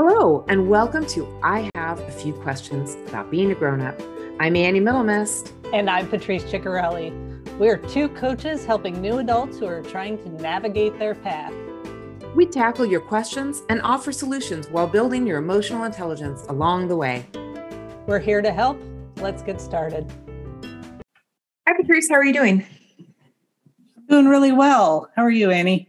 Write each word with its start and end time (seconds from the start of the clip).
Hello, 0.00 0.44
and 0.46 0.68
welcome 0.68 1.04
to 1.06 1.26
I 1.42 1.68
Have 1.74 1.98
a 1.98 2.12
Few 2.12 2.32
Questions 2.32 2.94
About 3.08 3.32
Being 3.32 3.50
a 3.50 3.54
Grown 3.56 3.80
Up. 3.80 4.00
I'm 4.38 4.54
Annie 4.54 4.80
Middlemist. 4.80 5.50
And 5.74 5.90
I'm 5.90 6.06
Patrice 6.08 6.44
Ciccarelli. 6.44 7.10
We're 7.58 7.78
two 7.78 8.08
coaches 8.10 8.64
helping 8.64 9.02
new 9.02 9.18
adults 9.18 9.58
who 9.58 9.66
are 9.66 9.82
trying 9.82 10.16
to 10.18 10.28
navigate 10.40 10.96
their 11.00 11.16
path. 11.16 11.52
We 12.36 12.46
tackle 12.46 12.86
your 12.86 13.00
questions 13.00 13.62
and 13.70 13.82
offer 13.82 14.12
solutions 14.12 14.68
while 14.68 14.86
building 14.86 15.26
your 15.26 15.38
emotional 15.38 15.82
intelligence 15.82 16.44
along 16.48 16.86
the 16.86 16.96
way. 16.96 17.26
We're 18.06 18.20
here 18.20 18.40
to 18.40 18.52
help. 18.52 18.80
Let's 19.16 19.42
get 19.42 19.60
started. 19.60 20.08
Hi, 21.66 21.74
Patrice. 21.76 22.08
How 22.08 22.14
are 22.14 22.24
you 22.24 22.32
doing? 22.32 22.64
Doing 24.08 24.28
really 24.28 24.52
well. 24.52 25.10
How 25.16 25.24
are 25.24 25.30
you, 25.30 25.50
Annie? 25.50 25.88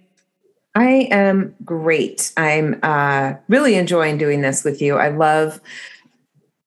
I 0.76 1.08
am 1.12 1.56
great. 1.66 2.32
I'm 2.38 2.80
uh, 2.84 3.34
really 3.48 3.76
enjoying 3.76 4.18
doing 4.18 4.42
this 4.42 4.64
with 4.64 4.82
you. 4.82 4.98
I 4.98 5.10
love 5.10 5.60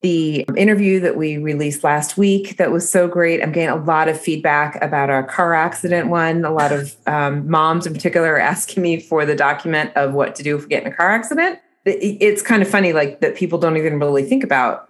the 0.02 0.40
interview 0.56 0.98
that 0.98 1.16
we 1.16 1.38
released 1.38 1.84
last 1.84 2.18
week 2.18 2.56
that 2.56 2.72
was 2.72 2.90
so 2.90 3.06
great. 3.06 3.40
I'm 3.40 3.52
getting 3.52 3.68
a 3.68 3.76
lot 3.76 4.08
of 4.08 4.20
feedback 4.20 4.82
about 4.82 5.10
our 5.10 5.22
car 5.22 5.54
accident 5.54 6.08
one. 6.08 6.44
A 6.44 6.52
lot 6.52 6.72
of 6.72 6.96
um, 7.06 7.48
moms 7.48 7.86
in 7.86 7.94
particular 7.94 8.32
are 8.32 8.40
asking 8.40 8.82
me 8.82 8.98
for 8.98 9.24
the 9.24 9.36
document 9.36 9.92
of 9.96 10.12
what 10.12 10.34
to 10.34 10.42
do 10.42 10.56
if 10.56 10.62
we 10.62 10.68
get 10.68 10.84
in 10.84 10.92
a 10.92 10.96
car 10.96 11.10
accident. 11.12 11.60
It's 11.84 12.42
kind 12.42 12.62
of 12.62 12.68
funny, 12.68 12.92
like 12.92 13.20
that 13.20 13.36
people 13.36 13.58
don't 13.58 13.76
even 13.76 14.00
really 14.00 14.24
think 14.24 14.42
about, 14.42 14.88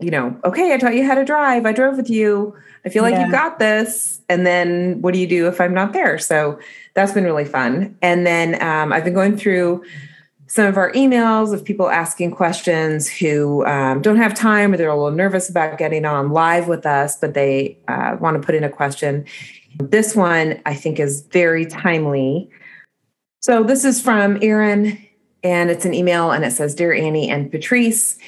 you 0.00 0.10
know, 0.10 0.38
okay, 0.44 0.72
I 0.72 0.78
taught 0.78 0.94
you 0.94 1.06
how 1.06 1.14
to 1.14 1.24
drive. 1.24 1.66
I 1.66 1.72
drove 1.72 1.96
with 1.96 2.10
you. 2.10 2.54
I 2.84 2.88
feel 2.88 3.02
like 3.02 3.14
yeah. 3.14 3.26
you 3.26 3.32
got 3.32 3.58
this. 3.58 4.20
And 4.28 4.46
then 4.46 5.00
what 5.02 5.14
do 5.14 5.20
you 5.20 5.26
do 5.26 5.46
if 5.48 5.60
I'm 5.60 5.74
not 5.74 5.92
there? 5.92 6.18
So 6.18 6.58
that's 6.94 7.12
been 7.12 7.24
really 7.24 7.44
fun. 7.44 7.96
And 8.02 8.26
then 8.26 8.62
um, 8.62 8.92
I've 8.92 9.04
been 9.04 9.14
going 9.14 9.36
through 9.36 9.84
some 10.46 10.66
of 10.66 10.78
our 10.78 10.90
emails 10.92 11.52
of 11.52 11.64
people 11.64 11.90
asking 11.90 12.30
questions 12.30 13.08
who 13.08 13.64
um, 13.66 14.00
don't 14.00 14.16
have 14.16 14.34
time 14.34 14.72
or 14.72 14.78
they're 14.78 14.88
a 14.88 14.96
little 14.96 15.16
nervous 15.16 15.50
about 15.50 15.76
getting 15.76 16.06
on 16.06 16.30
live 16.30 16.68
with 16.68 16.86
us, 16.86 17.16
but 17.16 17.34
they 17.34 17.76
uh, 17.86 18.16
want 18.18 18.40
to 18.40 18.44
put 18.44 18.54
in 18.54 18.64
a 18.64 18.70
question. 18.70 19.26
This 19.78 20.16
one 20.16 20.60
I 20.64 20.74
think 20.74 20.98
is 20.98 21.22
very 21.30 21.66
timely. 21.66 22.50
So 23.40 23.62
this 23.62 23.84
is 23.84 24.00
from 24.00 24.38
Erin, 24.42 24.98
and 25.44 25.70
it's 25.70 25.84
an 25.84 25.94
email, 25.94 26.32
and 26.32 26.44
it 26.44 26.52
says 26.52 26.74
Dear 26.74 26.92
Annie 26.94 27.30
and 27.30 27.50
Patrice, 27.50 28.18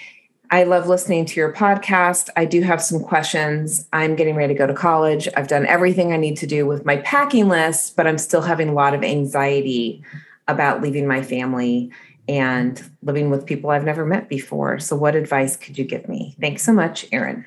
I 0.52 0.64
love 0.64 0.88
listening 0.88 1.26
to 1.26 1.38
your 1.38 1.52
podcast. 1.52 2.28
I 2.36 2.44
do 2.44 2.60
have 2.62 2.82
some 2.82 3.00
questions. 3.00 3.86
I'm 3.92 4.16
getting 4.16 4.34
ready 4.34 4.52
to 4.52 4.58
go 4.58 4.66
to 4.66 4.74
college. 4.74 5.28
I've 5.36 5.46
done 5.46 5.64
everything 5.64 6.12
I 6.12 6.16
need 6.16 6.36
to 6.38 6.46
do 6.46 6.66
with 6.66 6.84
my 6.84 6.96
packing 6.98 7.48
list, 7.48 7.94
but 7.94 8.08
I'm 8.08 8.18
still 8.18 8.42
having 8.42 8.68
a 8.68 8.72
lot 8.72 8.92
of 8.92 9.04
anxiety 9.04 10.02
about 10.48 10.82
leaving 10.82 11.06
my 11.06 11.22
family 11.22 11.92
and 12.28 12.82
living 13.02 13.30
with 13.30 13.46
people 13.46 13.70
I've 13.70 13.84
never 13.84 14.04
met 14.04 14.28
before. 14.28 14.80
So, 14.80 14.96
what 14.96 15.14
advice 15.14 15.56
could 15.56 15.78
you 15.78 15.84
give 15.84 16.08
me? 16.08 16.34
Thanks 16.40 16.62
so 16.62 16.72
much, 16.72 17.06
Erin. 17.12 17.44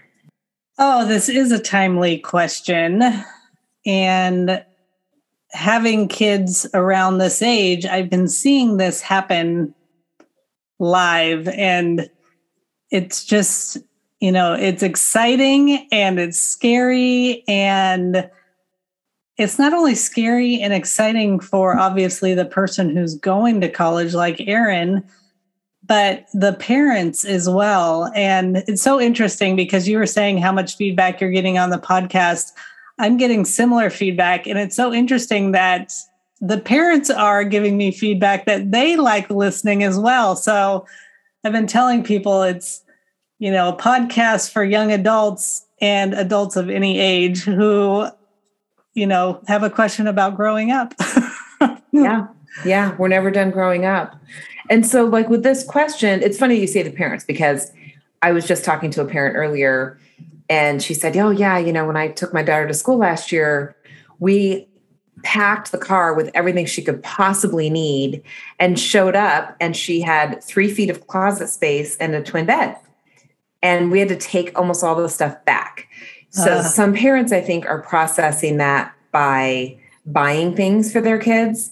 Oh, 0.80 1.06
this 1.06 1.28
is 1.28 1.52
a 1.52 1.59
timely 1.59 2.18
question. 2.18 3.04
And 3.86 4.64
having 5.52 6.08
kids 6.08 6.66
around 6.74 7.18
this 7.18 7.42
age, 7.42 7.86
I've 7.86 8.09
been 8.09 8.30
seeing 8.30 8.78
this 8.78 9.02
happen 9.02 9.76
live. 10.80 11.50
And 11.50 12.09
it's 12.94 13.26
just, 13.26 13.80
you 14.20 14.32
know, 14.32 14.54
it's 14.54 14.84
exciting 14.84 15.88
and 15.92 16.20
it's 16.20 16.40
scary. 16.40 17.44
And 17.48 18.30
it's 19.38 19.58
not 19.58 19.74
only 19.74 19.96
scary 19.96 20.62
and 20.62 20.72
exciting 20.74 21.40
for 21.40 21.76
obviously 21.76 22.36
the 22.36 22.46
person 22.46 22.96
who's 22.96 23.16
going 23.16 23.62
to 23.62 23.70
college 23.70 24.14
like 24.14 24.40
Erin, 24.48 25.04
but 25.86 26.28
the 26.36 26.54
parents 26.54 27.26
as 27.26 27.50
well. 27.50 28.12
And 28.16 28.58
it's 28.68 28.84
so 28.84 29.02
interesting 29.02 29.56
because 29.56 29.88
you 29.88 29.98
were 29.98 30.06
saying 30.06 30.38
how 30.38 30.52
much 30.52 30.78
feedback 30.78 31.20
you're 31.20 31.32
getting 31.32 31.58
on 31.58 31.72
the 31.72 31.80
podcast. 31.80 32.52
I'm 33.00 33.18
getting 33.18 33.44
similar 33.44 33.90
feedback. 33.90 34.46
And 34.46 34.59
it's 34.59 34.76
so 34.76 34.94
interesting 34.94 35.52
that 35.53 35.92
the 36.42 36.59
parents 36.59 37.09
are 37.09 37.44
giving 37.44 37.76
me 37.76 37.92
feedback 37.92 38.46
that 38.46 38.72
they 38.72 38.98
like 38.98 39.32
listening 39.32 39.82
as 39.82 39.98
well. 39.98 40.36
So 40.36 40.86
I've 41.44 41.52
been 41.52 41.68
telling 41.68 42.04
people 42.04 42.44
it's, 42.44 42.84
you 43.40 43.52
know, 43.52 43.70
a 43.70 43.78
podcast 43.78 44.52
for 44.52 44.64
young 44.64 44.92
adults 44.92 45.66
and 45.81 46.14
adults 46.14 46.56
of 46.56 46.70
any 46.70 47.00
age 47.00 47.44
who 47.44 48.08
you 48.94 49.08
know, 49.08 49.42
have 49.48 49.64
a 49.64 49.70
question 49.70 50.08
about 50.08 50.36
growing 50.36 50.72
up. 50.72 50.94
yeah. 51.92 52.28
Yeah. 52.64 52.96
We're 52.98 53.08
never 53.08 53.32
done 53.32 53.52
growing 53.52 53.86
up. 53.86 54.16
And 54.70 54.86
so, 54.86 55.06
like 55.06 55.30
with 55.30 55.44
this 55.44 55.64
question, 55.64 56.22
it's 56.22 56.38
funny 56.38 56.59
you 56.59 56.68
say 56.68 56.84
the 56.84 56.92
parents 56.92 57.26
because 57.26 57.72
I 58.22 58.32
was 58.32 58.48
just 58.48 58.64
talking 58.64 58.92
to 58.92 59.02
a 59.02 59.06
parent 59.06 59.36
earlier 59.36 60.00
and 60.50 60.82
she 60.82 60.94
said, 60.94 61.18
Oh, 61.18 61.32
yeah, 61.32 61.58
you 61.58 61.74
know, 61.74 61.86
when 61.86 61.98
I 61.98 62.09
took 62.09 62.34
my 62.34 62.44
daughter 62.44 62.68
to 62.68 62.74
school 62.74 62.98
last 62.98 63.32
year, 63.32 63.76
we 64.20 64.68
packed 65.24 65.72
the 65.72 65.78
car 65.78 66.13
with 66.13 66.29
everything 66.34 66.66
she 66.66 66.81
could 66.81 67.01
possibly 67.03 67.69
need 67.69 68.22
and 68.59 68.79
showed 68.79 69.16
up 69.16 69.56
and 69.59 69.78
she 69.78 70.01
had 70.01 70.44
three 70.44 70.69
feet 70.69 70.90
of 70.90 71.07
closet 71.07 71.47
space 71.47 71.96
and 71.97 72.16
a 72.16 72.24
twin 72.24 72.46
bed 72.46 72.75
and 73.62 73.91
we 73.91 74.00
had 74.00 74.09
to 74.09 74.18
take 74.18 74.57
almost 74.57 74.84
all 74.84 74.96
the 74.96 75.07
stuff 75.07 75.44
back 75.46 75.88
so 76.34 76.52
uh, 76.52 76.63
some 76.63 76.96
parents, 76.96 77.31
I 77.31 77.41
think, 77.41 77.68
are 77.68 77.79
processing 77.84 78.57
that 78.57 78.91
by 79.12 79.78
buying 80.06 80.56
things 80.56 80.91
for 80.91 81.00
their 81.00 81.19
kids 81.19 81.72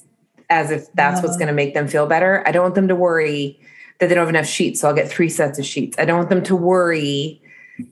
as 0.52 0.70
if 0.70 0.92
that's 0.94 1.20
uh, 1.20 1.24
what's 1.24 1.38
going 1.38 1.48
to 1.48 1.54
make 1.54 1.74
them 1.74 1.88
feel 1.88 2.06
better. 2.06 2.48
I 2.48 2.52
don't 2.52 2.62
want 2.62 2.76
them 2.76 2.88
to 2.88 2.96
worry 2.96 3.60
that 4.00 4.08
they 4.08 4.16
don't 4.16 4.22
have 4.28 4.30
enough 4.30 4.46
sheets, 4.46 4.80
so 4.80 4.88
I'll 4.88 4.94
get 4.94 5.10
three 5.10 5.30
sets 5.30 5.58
of 5.58 5.66
sheets. 5.66 5.98
I 5.98 6.06
don't 6.06 6.18
want 6.18 6.30
them 6.30 6.44
to 6.44 6.56
worry, 6.56 7.42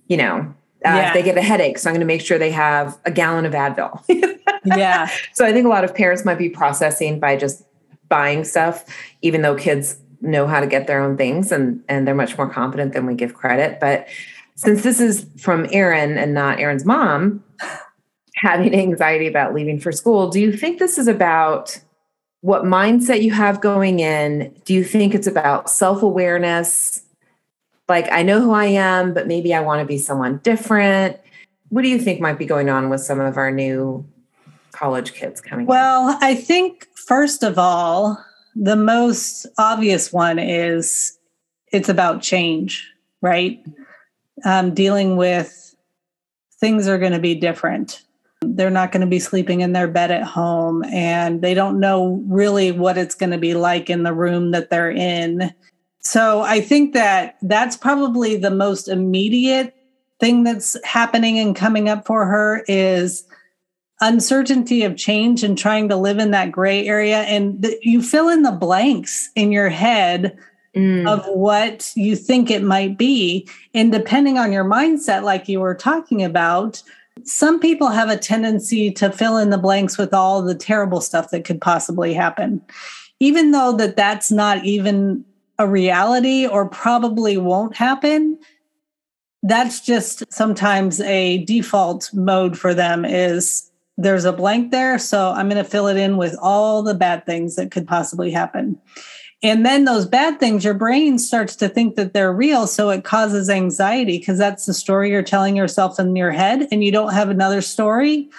you 0.08 0.18
know, 0.18 0.54
uh, 0.86 0.94
yeah. 0.94 1.08
if 1.08 1.14
they 1.16 1.24
get 1.24 1.38
a 1.38 1.42
headache, 1.42 1.80
so 1.80 1.90
I'm 1.90 1.96
going 1.96 2.02
to 2.02 2.06
make 2.06 2.22
sure 2.22 2.38
they 2.38 2.52
have 2.52 3.00
a 3.04 3.12
gallon 3.12 3.46
of 3.46 3.54
Advil. 3.54 4.04
yeah. 4.66 5.10
So 5.34 5.46
I 5.46 5.52
think 5.52 5.66
a 5.66 5.70
lot 5.70 5.84
of 5.84 5.96
parents 5.96 6.26
might 6.26 6.38
be 6.38 6.50
processing 6.50 7.20
by 7.20 7.38
just 7.38 7.64
buying 8.10 8.44
stuff, 8.44 8.86
even 9.22 9.42
though 9.42 9.56
kids 9.56 9.98
know 10.22 10.48
how 10.48 10.60
to 10.60 10.68
get 10.68 10.88
their 10.88 11.02
own 11.02 11.16
things 11.16 11.52
and 11.52 11.82
and 11.88 12.06
they're 12.06 12.16
much 12.16 12.38
more 12.38 12.50
confident 12.50 12.94
than 12.94 13.06
we 13.06 13.16
give 13.16 13.34
credit. 13.34 13.80
But 13.80 14.08
since 14.56 14.84
this 14.84 15.00
is 15.00 15.26
from 15.38 15.68
Erin 15.72 16.18
and 16.18 16.34
not 16.34 16.60
Erin's 16.60 16.86
mom 16.86 17.44
having 18.36 18.76
anxiety 18.76 19.28
about 19.28 19.54
leaving 19.54 19.80
for 19.80 19.92
school, 19.92 20.30
do 20.30 20.42
you 20.42 20.52
think 20.52 20.80
this 20.80 20.98
is 20.98 21.08
about 21.08 21.80
what 22.42 22.64
mindset 22.64 23.22
you 23.22 23.32
have 23.32 23.62
going 23.62 24.00
in? 24.00 24.54
Do 24.66 24.74
you 24.74 24.84
think 24.84 25.14
it's 25.14 25.28
about 25.28 25.70
self 25.70 26.04
awareness? 26.04 27.04
Like, 27.88 28.12
I 28.12 28.22
know 28.22 28.40
who 28.40 28.52
I 28.52 28.66
am, 28.66 29.14
but 29.14 29.28
maybe 29.28 29.54
I 29.54 29.62
want 29.62 29.80
to 29.80 29.86
be 29.86 29.98
someone 29.98 30.38
different. 30.44 31.20
What 31.70 31.82
do 31.82 31.88
you 31.88 32.00
think 32.00 32.22
might 32.22 32.38
be 32.38 32.46
going 32.46 32.70
on 32.70 32.90
with 32.90 33.02
some 33.02 33.20
of 33.20 33.38
our 33.38 33.52
new 33.52 34.06
college 34.80 35.14
kids 35.14 35.42
coming? 35.42 35.66
Well? 35.66 36.18
I 36.22 36.36
think, 36.36 36.88
first 36.96 37.44
of 37.44 37.60
all, 37.60 38.18
the 38.56 38.76
most 38.76 39.46
obvious 39.58 40.14
one 40.14 40.40
is 40.40 41.18
it's 41.72 41.90
about 41.90 42.22
change, 42.22 42.90
right? 43.22 43.62
um, 44.46 44.74
dealing 44.74 45.18
with 45.18 45.76
things 46.60 46.88
are 46.88 46.98
going 46.98 47.12
to 47.12 47.20
be 47.20 47.36
different. 47.36 48.04
They're 48.42 48.70
not 48.70 48.92
going 48.92 49.02
to 49.02 49.08
be 49.08 49.20
sleeping 49.20 49.62
in 49.62 49.74
their 49.74 49.88
bed 49.88 50.12
at 50.12 50.24
home, 50.24 50.84
and 50.86 51.42
they 51.42 51.54
don't 51.54 51.80
know 51.80 52.24
really 52.28 52.72
what 52.72 52.98
it's 52.98 53.16
going 53.16 53.32
to 53.32 53.38
be 53.38 53.54
like 53.54 53.90
in 53.90 54.04
the 54.04 54.14
room 54.14 54.52
that 54.52 54.70
they're 54.70 54.92
in. 54.92 55.54
So 56.00 56.42
I 56.42 56.62
think 56.62 56.94
that 56.94 57.38
that's 57.42 57.76
probably 57.76 58.38
the 58.38 58.52
most 58.52 58.88
immediate 58.88 59.76
thing 60.20 60.44
that's 60.44 60.78
happening 60.86 61.38
and 61.38 61.56
coming 61.56 61.90
up 61.90 62.06
for 62.06 62.26
her 62.26 62.64
is 62.68 63.26
uncertainty 64.02 64.84
of 64.84 64.96
change 64.96 65.44
and 65.44 65.58
trying 65.58 65.90
to 65.90 65.96
live 65.96 66.20
in 66.20 66.32
that 66.32 66.52
gray 66.52 66.88
area 66.88 67.22
and 67.22 67.62
th- 67.64 67.80
you 67.82 68.02
fill 68.02 68.30
in 68.30 68.44
the 68.44 68.52
blanks 68.52 69.30
in 69.36 69.52
your 69.52 69.70
head 69.70 70.38
mm. 70.76 71.08
of 71.08 71.26
what 71.28 71.92
you 71.96 72.16
think 72.16 72.50
it 72.50 72.64
might 72.64 72.98
be. 72.98 73.48
And 73.74 73.92
depending 73.92 74.38
on 74.38 74.54
your 74.54 74.64
mindset, 74.64 75.24
like 75.24 75.50
you 75.50 75.60
were 75.60 75.76
talking 75.76 76.24
about, 76.24 76.82
some 77.26 77.60
people 77.60 77.90
have 77.90 78.10
a 78.10 78.18
tendency 78.18 78.90
to 78.92 79.12
fill 79.12 79.38
in 79.38 79.50
the 79.50 79.58
blanks 79.58 79.98
with 79.98 80.14
all 80.14 80.42
the 80.42 80.56
terrible 80.56 81.02
stuff 81.02 81.32
that 81.32 81.44
could 81.44 81.60
possibly 81.60 82.14
happen 82.14 82.62
even 83.20 83.52
though 83.52 83.74
that 83.74 83.96
that's 83.96 84.32
not 84.32 84.64
even 84.66 85.24
a 85.58 85.68
reality 85.68 86.48
or 86.48 86.68
probably 86.68 87.38
won't 87.38 87.76
happen 87.76 88.38
that's 89.44 89.82
just 89.82 90.24
sometimes 90.32 91.00
a 91.02 91.44
default 91.46 92.10
mode 92.14 92.58
for 92.58 92.74
them 92.74 93.06
is 93.06 93.69
there's 94.02 94.26
a 94.26 94.34
blank 94.34 94.72
there 94.72 94.98
so 94.98 95.32
i'm 95.32 95.50
going 95.50 95.64
to 95.64 95.70
fill 95.70 95.88
it 95.88 95.98
in 95.98 96.18
with 96.18 96.36
all 96.42 96.82
the 96.82 96.94
bad 96.94 97.26
things 97.26 97.56
that 97.56 97.72
could 97.72 97.88
possibly 97.88 98.32
happen 98.32 98.80
and 99.42 99.66
then 99.66 99.86
those 99.86 100.06
bad 100.06 100.40
things, 100.40 100.66
your 100.66 100.74
brain 100.74 101.18
starts 101.18 101.56
to 101.58 101.70
think 101.70 101.96
that 101.96 102.14
they're 102.14 102.34
real. 102.34 102.68
So 102.68 102.90
it 102.90 103.06
causes 103.06 103.50
anxiety 103.50 104.18
because 104.18 104.38
that's 104.38 104.66
the 104.66 104.74
story 104.74 105.12
you're 105.12 105.24
telling 105.24 105.56
yourself 105.56 105.98
in 105.98 106.16
your 106.16 106.32
head, 106.32 106.68
and 106.72 106.84
you 106.84 106.92
don't 106.92 107.14
have 107.14 107.30
another 107.30 107.62
story 107.62 108.30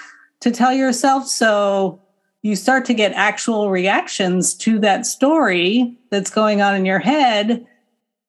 to 0.41 0.51
tell 0.51 0.75
yourself. 0.75 1.27
So 1.27 2.01
you 2.43 2.55
start 2.55 2.85
to 2.87 2.95
get 2.95 3.13
actual 3.13 3.71
reactions 3.71 4.55
to 4.57 4.79
that 4.81 5.07
story 5.07 5.97
that's 6.11 6.31
going 6.31 6.61
on 6.61 6.75
in 6.75 6.85
your 6.85 7.01
head. 7.01 7.67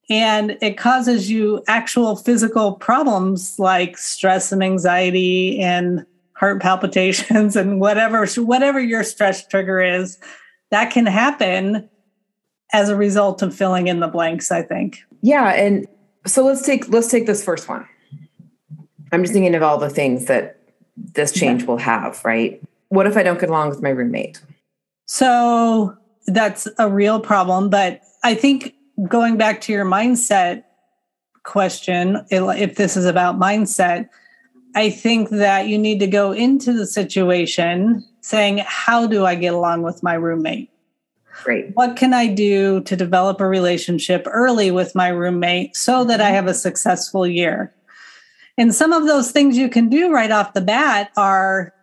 and 0.10 0.58
it 0.62 0.78
causes 0.78 1.32
you 1.32 1.64
actual 1.70 2.18
physical 2.18 2.74
problems 2.74 3.58
like 3.58 3.98
stress 3.98 4.52
and 4.52 4.62
anxiety 4.62 5.62
and 5.62 6.06
heart 6.42 6.62
palpitations 6.62 7.56
and 7.62 7.80
whatever 7.80 8.26
whatever 8.38 8.82
your 8.82 9.04
stress 9.06 9.48
trigger 9.48 9.80
is 9.80 10.18
that 10.72 10.92
can 10.92 11.06
happen 11.06 11.88
as 12.74 12.90
a 12.90 12.96
result 12.96 13.42
of 13.42 13.56
filling 13.56 13.88
in 13.88 14.02
the 14.02 14.08
blanks 14.08 14.52
i 14.52 14.62
think. 14.62 15.00
Yeah 15.22 15.50
and 15.54 15.88
so 16.26 16.44
let's 16.44 16.64
take 16.64 16.90
let's 16.90 17.08
take 17.08 17.26
this 17.28 17.44
first 17.44 17.70
one. 17.70 17.88
I'm 19.14 19.24
just 19.24 19.34
thinking 19.34 19.56
of 19.56 19.64
all 19.64 19.78
the 19.78 19.90
things 19.90 20.26
that 20.26 20.58
this 20.96 21.32
change 21.32 21.64
will 21.64 21.78
have 21.78 22.24
right? 22.26 22.62
What 22.90 23.08
if 23.08 23.16
i 23.16 23.24
don't 23.24 23.40
get 23.40 23.50
along 23.50 23.70
with 23.70 23.82
my 23.82 23.90
roommate? 23.90 24.42
So 25.06 25.96
that's 26.28 26.68
a 26.78 26.90
real 26.90 27.20
problem 27.20 27.70
but 27.70 28.02
i 28.24 28.34
think 28.34 28.74
going 29.08 29.38
back 29.38 29.62
to 29.62 29.72
your 29.72 29.86
mindset 29.86 30.64
question, 31.44 32.24
if 32.30 32.76
this 32.76 32.96
is 32.96 33.06
about 33.06 33.40
mindset, 33.40 34.10
I 34.76 34.90
think 34.90 35.30
that 35.30 35.68
you 35.68 35.78
need 35.78 36.00
to 36.00 36.08
go 36.08 36.32
into 36.32 36.74
the 36.74 36.86
situation 36.86 38.06
saying, 38.22 38.64
How 38.66 39.08
do 39.08 39.26
I 39.26 39.36
get 39.36 39.54
along 39.54 39.82
with 39.82 40.02
my 40.04 40.14
roommate? 40.14 40.70
Great. 41.44 41.72
What 41.74 41.96
can 41.96 42.14
I 42.14 42.28
do 42.28 42.82
to 42.82 42.96
develop 42.96 43.42
a 43.42 43.48
relationship 43.48 44.28
early 44.30 44.70
with 44.70 44.96
my 44.96 45.08
roommate 45.08 45.76
so 45.76 46.04
that 46.06 46.22
I 46.22 46.26
mm-hmm. 46.26 46.36
have 46.36 46.48
a 46.48 46.54
successful 46.54 47.26
year? 47.26 47.74
And 48.58 48.76
some 48.76 48.94
of 48.94 49.08
those 49.08 49.32
things 49.32 49.58
you 49.58 49.70
can 49.70 49.90
do 49.90 50.12
right 50.12 50.32
off 50.32 50.54
the 50.54 50.62
bat 50.62 51.12
are 51.18 51.74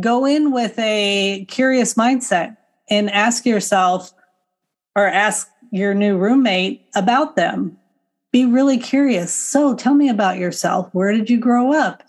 go 0.00 0.26
in 0.26 0.52
with 0.52 0.78
a 0.78 1.46
curious 1.48 1.94
mindset 1.94 2.56
and 2.90 3.10
ask 3.10 3.46
yourself 3.46 4.12
or 4.94 5.06
ask 5.06 5.48
your 5.70 5.94
new 5.94 6.16
roommate 6.16 6.86
about 6.94 7.36
them. 7.36 7.76
Be 8.30 8.44
really 8.44 8.78
curious. 8.78 9.34
So 9.34 9.74
tell 9.74 9.94
me 9.94 10.08
about 10.08 10.38
yourself. 10.38 10.88
Where 10.92 11.12
did 11.12 11.30
you 11.30 11.38
grow 11.38 11.72
up? 11.72 12.02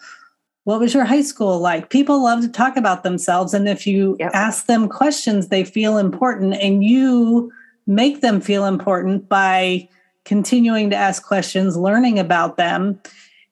What 0.69 0.80
was 0.80 0.94
your 0.94 1.04
high 1.04 1.24
school 1.24 1.57
like? 1.57 1.89
People 1.89 2.24
love 2.24 2.42
to 2.42 2.48
talk 2.48 2.77
about 2.77 3.01
themselves. 3.01 3.56
And 3.56 3.68
if 3.68 3.88
you 3.88 4.16
yep. 4.19 4.30
ask 4.36 4.68
them 4.68 4.88
questions, 4.88 5.48
they 5.48 5.63
feel 5.63 5.98
important 5.98 6.54
and 6.62 6.83
you 6.83 7.51
make 7.88 8.21
them 8.21 8.39
feel 8.39 8.66
important 8.66 9.27
by 9.27 9.89
continuing 10.25 10.92
to 10.92 10.95
ask 10.95 11.25
questions, 11.25 11.75
learning 11.75 12.19
about 12.19 12.57
them. 12.57 13.01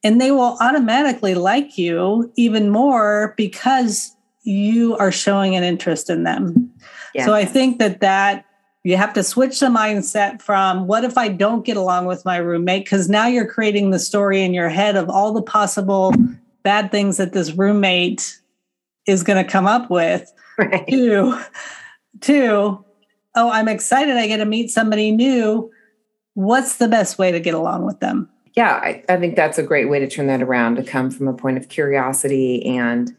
And 0.04 0.22
they 0.22 0.30
will 0.30 0.60
automatically 0.62 1.34
like 1.34 1.76
you 1.76 2.32
even 2.36 2.70
more 2.70 3.34
because 3.36 4.16
you 4.44 4.96
are 4.98 5.12
showing 5.12 5.56
an 5.56 5.64
interest 5.64 6.12
in 6.12 6.24
them. 6.24 6.72
Yeah. 7.16 7.26
So 7.26 7.34
I 7.34 7.46
think 7.46 7.80
that 7.80 8.00
that 8.02 8.46
you 8.84 8.96
have 8.96 9.14
to 9.14 9.24
switch 9.24 9.60
the 9.60 9.66
mindset 9.66 10.40
from 10.40 10.86
what 10.86 11.04
if 11.04 11.18
I 11.18 11.30
don't 11.30 11.66
get 11.66 11.78
along 11.78 12.06
with 12.06 12.24
my 12.26 12.38
roommate? 12.38 12.86
Because 12.86 13.10
now 13.10 13.26
you're 13.26 13.52
creating 13.52 13.90
the 13.90 13.98
story 13.98 14.44
in 14.44 14.54
your 14.54 14.70
head 14.70 14.96
of 14.96 15.10
all 15.10 15.34
the 15.34 15.42
possible 15.42 16.14
bad 16.68 16.92
things 16.92 17.16
that 17.16 17.32
this 17.32 17.54
roommate 17.54 18.42
is 19.06 19.24
going 19.24 19.42
to 19.42 19.50
come 19.50 19.66
up 19.66 19.90
with. 19.90 20.30
Right. 20.60 20.88
Two, 20.90 21.40
two, 22.20 22.84
oh, 23.36 23.52
I'm 23.52 23.68
excited 23.68 24.18
I 24.18 24.26
get 24.26 24.38
to 24.38 24.46
meet 24.46 24.72
somebody 24.72 25.12
new. 25.12 25.72
What's 26.34 26.78
the 26.78 26.88
best 26.88 27.20
way 27.20 27.32
to 27.32 27.40
get 27.40 27.54
along 27.54 27.86
with 27.86 28.00
them? 28.00 28.28
yeah, 28.58 28.82
I, 28.82 29.04
I, 29.08 29.18
think 29.18 29.36
that's 29.36 29.60
a 29.60 29.64
great 29.64 29.88
way 29.88 30.00
to 30.00 30.10
turn 30.10 30.26
that 30.28 30.42
around 30.42 30.78
to 30.78 30.84
come 30.84 31.12
from 31.12 31.28
a 31.28 31.34
point 31.34 31.58
of 31.58 31.70
curiosity 31.70 32.66
and 32.66 33.16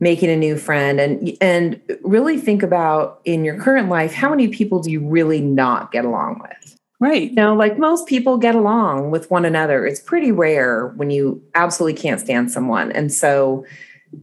making 0.00 0.28
a 0.28 0.36
new 0.36 0.58
friend 0.58 1.00
and 1.00 1.34
and 1.40 1.80
really 2.02 2.38
think 2.38 2.62
about 2.62 3.22
in 3.24 3.42
your 3.42 3.58
current 3.58 3.88
life 3.88 4.12
how 4.12 4.28
many 4.28 4.48
people 4.48 4.80
do 4.80 4.90
you 4.90 5.00
really 5.00 5.40
not 5.40 5.92
get 5.92 6.04
along 6.04 6.42
with 6.42 6.76
right. 7.00 7.30
You 7.30 7.34
know 7.34 7.54
like 7.54 7.78
most 7.78 8.06
people 8.06 8.38
get 8.38 8.54
along 8.54 9.10
with 9.10 9.30
one 9.30 9.44
another. 9.44 9.86
It's 9.86 10.00
pretty 10.00 10.32
rare 10.32 10.88
when 10.96 11.10
you 11.10 11.42
absolutely 11.54 12.00
can't 12.00 12.20
stand 12.20 12.50
someone. 12.50 12.92
And 12.92 13.12
so 13.12 13.64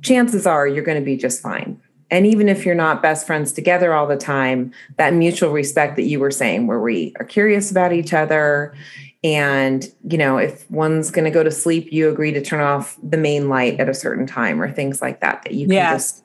chances 0.01 0.45
are 0.45 0.67
you're 0.67 0.83
going 0.83 0.99
to 0.99 1.05
be 1.05 1.17
just 1.17 1.41
fine. 1.41 1.79
And 2.11 2.27
even 2.27 2.47
if 2.47 2.63
you're 2.65 2.75
not 2.75 3.01
best 3.01 3.25
friends 3.25 3.51
together 3.51 3.93
all 3.93 4.05
the 4.05 4.17
time 4.17 4.71
that 4.97 5.13
mutual 5.13 5.51
respect 5.51 5.95
that 5.95 6.03
you 6.03 6.19
were 6.19 6.31
saying 6.31 6.67
where 6.67 6.79
we 6.79 7.13
are 7.19 7.25
curious 7.25 7.71
about 7.71 7.91
each 7.91 8.13
other 8.13 8.75
and 9.23 9.91
you 10.07 10.17
know 10.17 10.37
if 10.37 10.69
one's 10.69 11.09
going 11.09 11.25
to 11.25 11.31
go 11.31 11.43
to 11.43 11.51
sleep 11.51 11.91
you 11.91 12.09
agree 12.09 12.31
to 12.31 12.41
turn 12.41 12.59
off 12.59 12.97
the 13.01 13.17
main 13.17 13.49
light 13.49 13.79
at 13.79 13.89
a 13.89 13.93
certain 13.93 14.27
time 14.27 14.61
or 14.61 14.71
things 14.71 15.01
like 15.01 15.21
that 15.21 15.41
that 15.43 15.53
you 15.53 15.67
can 15.67 15.95
just 15.95 16.23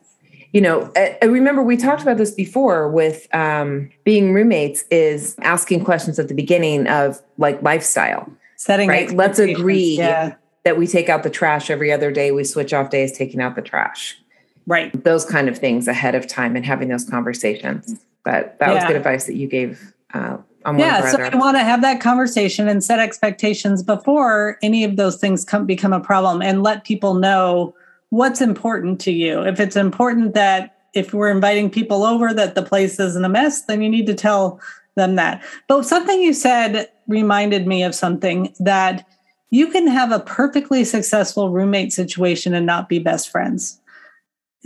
you 0.52 0.60
know 0.60 0.90
I, 0.96 1.18
remember 1.24 1.62
we 1.62 1.76
talked 1.76 2.02
about 2.02 2.16
this 2.16 2.30
before 2.30 2.90
with 2.90 3.32
um, 3.34 3.90
being 4.04 4.32
roommates 4.32 4.84
is 4.90 5.36
asking 5.40 5.84
questions 5.84 6.18
at 6.18 6.28
the 6.28 6.34
beginning 6.34 6.86
of 6.86 7.20
like 7.36 7.62
lifestyle 7.62 8.30
setting 8.58 8.88
right? 8.88 9.10
Let's 9.10 9.38
agree 9.38 9.96
yeah. 9.96 10.34
that 10.64 10.76
we 10.76 10.86
take 10.86 11.08
out 11.08 11.22
the 11.22 11.30
trash 11.30 11.70
every 11.70 11.90
other 11.90 12.12
day. 12.12 12.30
We 12.32 12.44
switch 12.44 12.74
off 12.74 12.90
days 12.90 13.16
taking 13.16 13.40
out 13.40 13.56
the 13.56 13.62
trash. 13.62 14.18
Right. 14.66 15.02
Those 15.04 15.24
kind 15.24 15.48
of 15.48 15.56
things 15.56 15.88
ahead 15.88 16.14
of 16.14 16.26
time 16.26 16.54
and 16.54 16.66
having 16.66 16.88
those 16.88 17.08
conversations. 17.08 18.04
But 18.24 18.58
that 18.58 18.68
yeah. 18.68 18.74
was 18.74 18.84
good 18.84 18.96
advice 18.96 19.24
that 19.24 19.36
you 19.36 19.46
gave 19.46 19.94
uh, 20.12 20.38
yeah, 20.76 21.10
so 21.10 21.30
you 21.32 21.38
want 21.38 21.56
to 21.56 21.62
have 21.62 21.80
that 21.80 22.00
conversation 22.00 22.68
and 22.68 22.84
set 22.84 22.98
expectations 22.98 23.82
before 23.82 24.58
any 24.60 24.84
of 24.84 24.96
those 24.96 25.16
things 25.16 25.44
come 25.44 25.64
become 25.64 25.94
a 25.94 26.00
problem, 26.00 26.42
and 26.42 26.62
let 26.62 26.84
people 26.84 27.14
know 27.14 27.74
what's 28.10 28.40
important 28.40 29.00
to 29.02 29.12
you. 29.12 29.42
If 29.42 29.60
it's 29.60 29.76
important 29.76 30.34
that 30.34 30.76
if 30.94 31.12
we're 31.12 31.30
inviting 31.30 31.70
people 31.70 32.04
over 32.04 32.32
that 32.34 32.54
the 32.54 32.62
place 32.62 32.98
isn't 32.98 33.24
a 33.24 33.28
mess, 33.28 33.62
then 33.62 33.82
you 33.82 33.88
need 33.88 34.06
to 34.06 34.14
tell 34.14 34.60
them 34.94 35.16
that. 35.16 35.42
But 35.68 35.84
something 35.84 36.20
you 36.20 36.32
said 36.32 36.88
reminded 37.06 37.66
me 37.66 37.82
of 37.82 37.94
something 37.94 38.54
that 38.58 39.06
you 39.50 39.68
can 39.68 39.86
have 39.86 40.12
a 40.12 40.20
perfectly 40.20 40.84
successful 40.84 41.50
roommate 41.50 41.92
situation 41.92 42.54
and 42.54 42.66
not 42.66 42.88
be 42.88 42.98
best 42.98 43.30
friends 43.30 43.80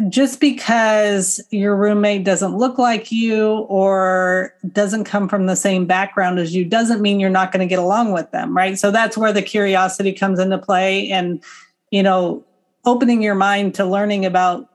just 0.08 0.40
because 0.40 1.40
your 1.50 1.76
roommate 1.76 2.24
doesn't 2.24 2.56
look 2.56 2.78
like 2.78 3.12
you 3.12 3.58
or 3.68 4.54
doesn't 4.72 5.04
come 5.04 5.28
from 5.28 5.46
the 5.46 5.54
same 5.54 5.84
background 5.84 6.38
as 6.38 6.54
you 6.54 6.64
doesn't 6.64 7.02
mean 7.02 7.20
you're 7.20 7.30
not 7.30 7.52
going 7.52 7.60
to 7.60 7.68
get 7.68 7.78
along 7.78 8.12
with 8.12 8.30
them 8.30 8.56
right 8.56 8.78
so 8.78 8.90
that's 8.90 9.18
where 9.18 9.32
the 9.32 9.42
curiosity 9.42 10.12
comes 10.12 10.38
into 10.38 10.56
play 10.56 11.10
and 11.10 11.42
you 11.90 12.02
know 12.02 12.42
opening 12.84 13.22
your 13.22 13.34
mind 13.34 13.74
to 13.74 13.84
learning 13.84 14.24
about 14.24 14.68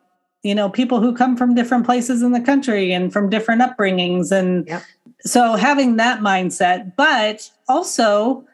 you 0.43 0.55
know 0.55 0.69
people 0.69 0.99
who 0.99 1.15
come 1.15 1.35
from 1.35 1.55
different 1.55 1.85
places 1.85 2.21
in 2.21 2.31
the 2.31 2.39
country 2.39 2.93
and 2.93 3.11
from 3.11 3.29
different 3.29 3.61
upbringings 3.61 4.31
and 4.31 4.67
yep. 4.67 4.83
so 5.21 5.55
having 5.55 5.97
that 5.97 6.19
mindset 6.19 6.95
but 6.95 7.49
also 7.67 8.45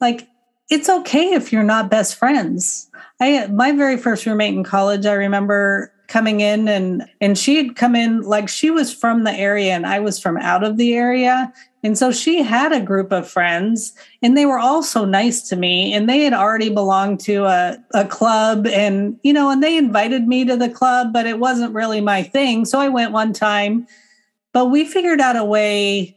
like 0.00 0.28
it's 0.70 0.88
okay 0.88 1.32
if 1.32 1.52
you're 1.52 1.62
not 1.62 1.90
best 1.90 2.16
friends 2.16 2.88
I 3.20 3.46
my 3.48 3.72
very 3.72 3.96
first 3.96 4.24
roommate 4.24 4.54
in 4.54 4.64
college 4.64 5.04
I 5.04 5.12
remember 5.12 5.92
coming 6.12 6.40
in 6.40 6.68
and 6.68 7.08
and 7.22 7.38
she 7.38 7.56
had 7.56 7.74
come 7.74 7.96
in 7.96 8.20
like 8.20 8.46
she 8.46 8.70
was 8.70 8.92
from 8.92 9.24
the 9.24 9.32
area 9.32 9.72
and 9.72 9.86
I 9.86 9.98
was 9.98 10.20
from 10.20 10.36
out 10.36 10.62
of 10.62 10.76
the 10.76 10.92
area. 10.94 11.50
And 11.82 11.96
so 11.96 12.12
she 12.12 12.42
had 12.42 12.70
a 12.70 12.82
group 12.82 13.12
of 13.12 13.26
friends 13.26 13.94
and 14.22 14.36
they 14.36 14.44
were 14.44 14.58
all 14.58 14.82
so 14.82 15.06
nice 15.06 15.48
to 15.48 15.56
me 15.56 15.94
and 15.94 16.08
they 16.08 16.20
had 16.20 16.34
already 16.34 16.68
belonged 16.68 17.18
to 17.20 17.46
a, 17.46 17.78
a 17.94 18.04
club 18.04 18.66
and 18.66 19.18
you 19.22 19.32
know 19.32 19.50
and 19.50 19.62
they 19.62 19.78
invited 19.78 20.28
me 20.28 20.44
to 20.44 20.54
the 20.54 20.68
club 20.68 21.14
but 21.14 21.26
it 21.26 21.38
wasn't 21.38 21.72
really 21.74 22.02
my 22.02 22.22
thing. 22.22 22.66
So 22.66 22.78
I 22.78 22.90
went 22.90 23.12
one 23.12 23.32
time 23.32 23.86
but 24.52 24.66
we 24.66 24.84
figured 24.84 25.20
out 25.20 25.36
a 25.36 25.44
way 25.44 26.14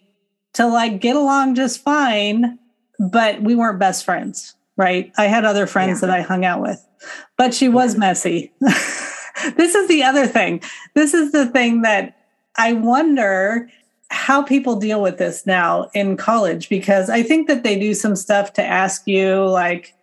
to 0.55 0.67
like 0.67 0.99
get 0.99 1.15
along 1.15 1.55
just 1.55 1.81
fine 1.81 2.59
but 2.99 3.41
we 3.41 3.55
weren't 3.55 3.79
best 3.79 4.03
friends 4.03 4.55
right? 4.75 5.13
I 5.17 5.27
had 5.27 5.45
other 5.45 5.67
friends 5.67 6.01
yeah. 6.01 6.07
that 6.07 6.17
I 6.17 6.21
hung 6.21 6.43
out 6.43 6.61
with 6.61 6.85
but 7.37 7.53
she 7.53 7.69
was 7.69 7.95
messy 7.97 8.51
this 9.57 9.75
is 9.75 9.87
the 9.87 10.03
other 10.03 10.27
thing. 10.27 10.61
This 10.93 11.13
is 11.13 11.31
the 11.31 11.45
thing 11.47 11.81
that 11.81 12.17
I 12.57 12.73
wonder 12.73 13.69
how 14.09 14.43
people 14.43 14.79
deal 14.79 15.01
with 15.01 15.17
this 15.17 15.45
now 15.45 15.89
in 15.93 16.15
college 16.15 16.69
because 16.69 17.09
I 17.09 17.23
think 17.23 17.47
that 17.47 17.63
they 17.63 17.77
do 17.77 17.93
some 17.93 18.15
stuff 18.15 18.53
to 18.53 18.63
ask 18.63 19.07
you, 19.07 19.45
like, 19.45 19.93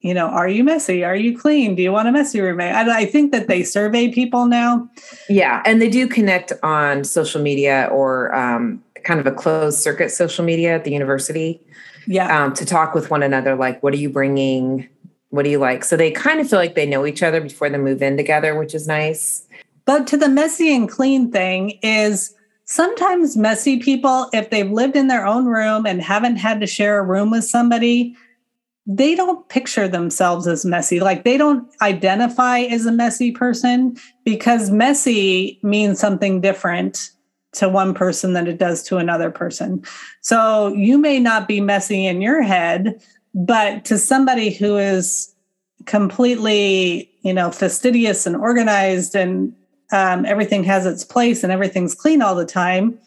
you 0.00 0.14
know, 0.14 0.26
are 0.26 0.48
you 0.48 0.62
messy? 0.62 1.02
Are 1.02 1.16
you 1.16 1.36
clean? 1.36 1.74
Do 1.74 1.82
you 1.82 1.90
want 1.90 2.06
a 2.06 2.12
messy 2.12 2.40
roommate? 2.40 2.74
I, 2.74 3.00
I 3.00 3.06
think 3.06 3.32
that 3.32 3.48
they 3.48 3.64
survey 3.64 4.08
people 4.08 4.46
now. 4.46 4.88
Yeah. 5.28 5.62
And 5.64 5.82
they 5.82 5.88
do 5.88 6.06
connect 6.06 6.52
on 6.62 7.02
social 7.02 7.42
media 7.42 7.88
or 7.90 8.32
um, 8.34 8.84
kind 9.04 9.18
of 9.18 9.26
a 9.26 9.32
closed 9.32 9.80
circuit 9.80 10.10
social 10.10 10.44
media 10.44 10.74
at 10.74 10.84
the 10.84 10.92
university. 10.92 11.60
Yeah. 12.06 12.44
Um, 12.44 12.54
to 12.54 12.64
talk 12.64 12.94
with 12.94 13.10
one 13.10 13.22
another, 13.22 13.56
like, 13.56 13.82
what 13.82 13.92
are 13.94 13.96
you 13.96 14.10
bringing? 14.10 14.88
What 15.36 15.44
do 15.44 15.50
you 15.50 15.58
like? 15.58 15.84
So 15.84 15.98
they 15.98 16.10
kind 16.10 16.40
of 16.40 16.48
feel 16.48 16.58
like 16.58 16.74
they 16.74 16.86
know 16.86 17.04
each 17.04 17.22
other 17.22 17.42
before 17.42 17.68
they 17.68 17.76
move 17.76 18.00
in 18.00 18.16
together, 18.16 18.58
which 18.58 18.74
is 18.74 18.88
nice. 18.88 19.46
But 19.84 20.06
to 20.08 20.16
the 20.16 20.30
messy 20.30 20.74
and 20.74 20.88
clean 20.88 21.30
thing 21.30 21.78
is 21.82 22.34
sometimes 22.64 23.36
messy 23.36 23.78
people, 23.78 24.30
if 24.32 24.48
they've 24.48 24.70
lived 24.70 24.96
in 24.96 25.08
their 25.08 25.26
own 25.26 25.44
room 25.44 25.86
and 25.86 26.00
haven't 26.00 26.36
had 26.36 26.58
to 26.60 26.66
share 26.66 26.98
a 26.98 27.04
room 27.04 27.30
with 27.30 27.44
somebody, 27.44 28.16
they 28.86 29.14
don't 29.14 29.46
picture 29.50 29.86
themselves 29.86 30.46
as 30.46 30.64
messy. 30.64 31.00
Like 31.00 31.24
they 31.24 31.36
don't 31.36 31.70
identify 31.82 32.60
as 32.60 32.86
a 32.86 32.92
messy 32.92 33.30
person 33.30 33.98
because 34.24 34.70
messy 34.70 35.60
means 35.62 36.00
something 36.00 36.40
different 36.40 37.10
to 37.52 37.68
one 37.68 37.94
person 37.94 38.32
than 38.32 38.46
it 38.46 38.58
does 38.58 38.82
to 38.84 38.96
another 38.96 39.30
person. 39.30 39.84
So 40.22 40.68
you 40.74 40.98
may 40.98 41.18
not 41.18 41.46
be 41.46 41.60
messy 41.60 42.06
in 42.06 42.20
your 42.20 42.42
head, 42.42 43.02
but 43.36 43.84
to 43.84 43.98
somebody 43.98 44.50
who 44.50 44.78
is 44.78 45.34
completely, 45.84 47.10
you 47.20 47.34
know, 47.34 47.50
fastidious 47.50 48.26
and 48.26 48.34
organized 48.34 49.14
and 49.14 49.54
um, 49.92 50.24
everything 50.24 50.64
has 50.64 50.86
its 50.86 51.04
place 51.04 51.44
and 51.44 51.52
everything's 51.52 51.94
clean 51.94 52.22
all 52.22 52.34
the 52.34 52.46
time, 52.46 52.98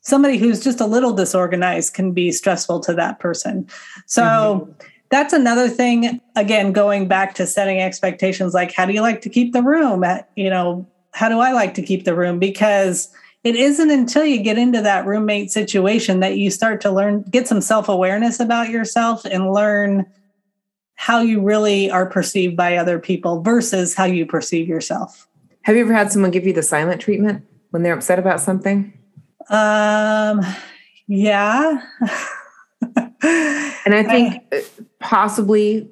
somebody 0.00 0.38
who's 0.38 0.62
just 0.62 0.80
a 0.80 0.86
little 0.86 1.12
disorganized 1.12 1.92
can 1.92 2.12
be 2.12 2.30
stressful 2.30 2.78
to 2.80 2.94
that 2.94 3.18
person. 3.18 3.68
So 4.06 4.22
mm-hmm. 4.22 4.72
that's 5.10 5.32
another 5.32 5.68
thing. 5.68 6.20
Again, 6.36 6.70
going 6.72 7.08
back 7.08 7.34
to 7.34 7.46
setting 7.46 7.80
expectations, 7.80 8.54
like 8.54 8.72
how 8.72 8.86
do 8.86 8.92
you 8.92 9.02
like 9.02 9.22
to 9.22 9.28
keep 9.28 9.52
the 9.52 9.62
room? 9.62 10.04
At, 10.04 10.30
you 10.36 10.50
know, 10.50 10.86
how 11.12 11.28
do 11.28 11.40
I 11.40 11.50
like 11.50 11.74
to 11.74 11.82
keep 11.82 12.04
the 12.04 12.14
room? 12.14 12.38
Because 12.38 13.12
it 13.44 13.54
isn't 13.54 13.90
until 13.90 14.24
you 14.24 14.42
get 14.42 14.58
into 14.58 14.82
that 14.82 15.06
roommate 15.06 15.50
situation 15.50 16.20
that 16.20 16.36
you 16.36 16.50
start 16.50 16.80
to 16.82 16.90
learn, 16.90 17.22
get 17.22 17.46
some 17.46 17.60
self 17.60 17.88
awareness 17.88 18.40
about 18.40 18.70
yourself 18.70 19.24
and 19.24 19.52
learn 19.52 20.06
how 20.96 21.20
you 21.20 21.40
really 21.40 21.90
are 21.90 22.06
perceived 22.06 22.56
by 22.56 22.76
other 22.76 22.98
people 22.98 23.40
versus 23.40 23.94
how 23.94 24.04
you 24.04 24.26
perceive 24.26 24.66
yourself. 24.66 25.28
Have 25.62 25.76
you 25.76 25.82
ever 25.82 25.92
had 25.92 26.10
someone 26.10 26.32
give 26.32 26.46
you 26.46 26.52
the 26.52 26.62
silent 26.62 27.00
treatment 27.00 27.44
when 27.70 27.82
they're 27.82 27.94
upset 27.94 28.18
about 28.18 28.40
something? 28.40 28.92
Um, 29.48 30.40
yeah. 31.06 31.80
and 33.22 33.94
I 33.94 34.02
think 34.02 34.44
I, 34.52 34.64
possibly 35.00 35.88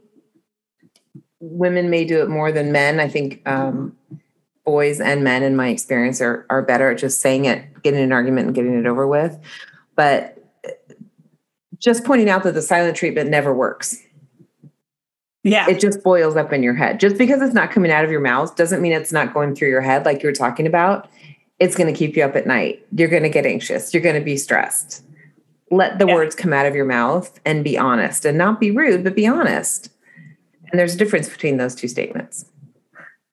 women 1.40 1.90
may 1.90 2.04
do 2.04 2.20
it 2.22 2.28
more 2.28 2.50
than 2.50 2.72
men. 2.72 2.98
I 2.98 3.08
think 3.08 3.42
um, 3.46 3.96
boys 4.66 5.00
and 5.00 5.24
men, 5.24 5.42
in 5.42 5.56
my 5.56 5.68
experience, 5.68 6.20
are 6.20 6.44
are 6.50 6.60
better 6.60 6.90
at 6.90 6.98
just 6.98 7.20
saying 7.20 7.46
it, 7.46 7.82
getting 7.82 8.00
an 8.00 8.12
argument, 8.12 8.48
and 8.48 8.54
getting 8.54 8.78
it 8.78 8.86
over 8.86 9.06
with. 9.06 9.38
But 9.94 10.36
uh, 10.66 10.70
just 11.78 12.04
pointing 12.04 12.28
out 12.28 12.42
that 12.42 12.52
the 12.52 12.60
silent 12.60 12.96
treatment 12.96 13.30
never 13.30 13.54
works. 13.54 13.96
Yeah. 15.46 15.70
It 15.70 15.78
just 15.78 16.02
boils 16.02 16.34
up 16.34 16.52
in 16.52 16.64
your 16.64 16.74
head. 16.74 16.98
Just 16.98 17.16
because 17.16 17.40
it's 17.40 17.54
not 17.54 17.70
coming 17.70 17.92
out 17.92 18.04
of 18.04 18.10
your 18.10 18.20
mouth 18.20 18.56
doesn't 18.56 18.82
mean 18.82 18.90
it's 18.90 19.12
not 19.12 19.32
going 19.32 19.54
through 19.54 19.68
your 19.68 19.80
head 19.80 20.04
like 20.04 20.20
you 20.20 20.28
were 20.28 20.34
talking 20.34 20.66
about. 20.66 21.08
It's 21.60 21.76
going 21.76 21.92
to 21.92 21.96
keep 21.96 22.16
you 22.16 22.24
up 22.24 22.34
at 22.34 22.48
night. 22.48 22.84
You're 22.90 23.08
going 23.08 23.22
to 23.22 23.28
get 23.28 23.46
anxious. 23.46 23.94
You're 23.94 24.02
going 24.02 24.16
to 24.16 24.24
be 24.24 24.36
stressed. 24.36 25.04
Let 25.70 26.00
the 26.00 26.06
yeah. 26.06 26.14
words 26.14 26.34
come 26.34 26.52
out 26.52 26.66
of 26.66 26.74
your 26.74 26.84
mouth 26.84 27.38
and 27.44 27.62
be 27.62 27.78
honest 27.78 28.24
and 28.24 28.36
not 28.36 28.58
be 28.58 28.72
rude, 28.72 29.04
but 29.04 29.14
be 29.14 29.26
honest. 29.26 29.88
And 30.72 30.80
there's 30.80 30.96
a 30.96 30.98
difference 30.98 31.28
between 31.28 31.58
those 31.58 31.76
two 31.76 31.86
statements. 31.86 32.46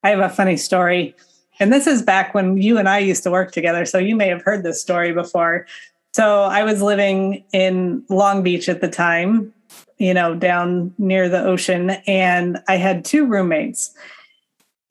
I 0.03 0.09
have 0.09 0.19
a 0.19 0.29
funny 0.29 0.57
story. 0.57 1.15
And 1.59 1.71
this 1.71 1.87
is 1.87 2.01
back 2.01 2.33
when 2.33 2.57
you 2.57 2.77
and 2.77 2.89
I 2.89 2.99
used 2.99 3.23
to 3.23 3.31
work 3.31 3.51
together. 3.51 3.85
So 3.85 3.97
you 3.97 4.15
may 4.15 4.27
have 4.27 4.41
heard 4.41 4.63
this 4.63 4.81
story 4.81 5.13
before. 5.13 5.65
So 6.13 6.43
I 6.43 6.63
was 6.63 6.81
living 6.81 7.43
in 7.53 8.03
Long 8.09 8.43
Beach 8.43 8.69
at 8.69 8.81
the 8.81 8.87
time, 8.87 9.53
you 9.97 10.13
know, 10.13 10.35
down 10.35 10.93
near 10.97 11.29
the 11.29 11.43
ocean, 11.43 11.91
and 12.07 12.59
I 12.67 12.77
had 12.77 13.05
two 13.05 13.25
roommates. 13.25 13.95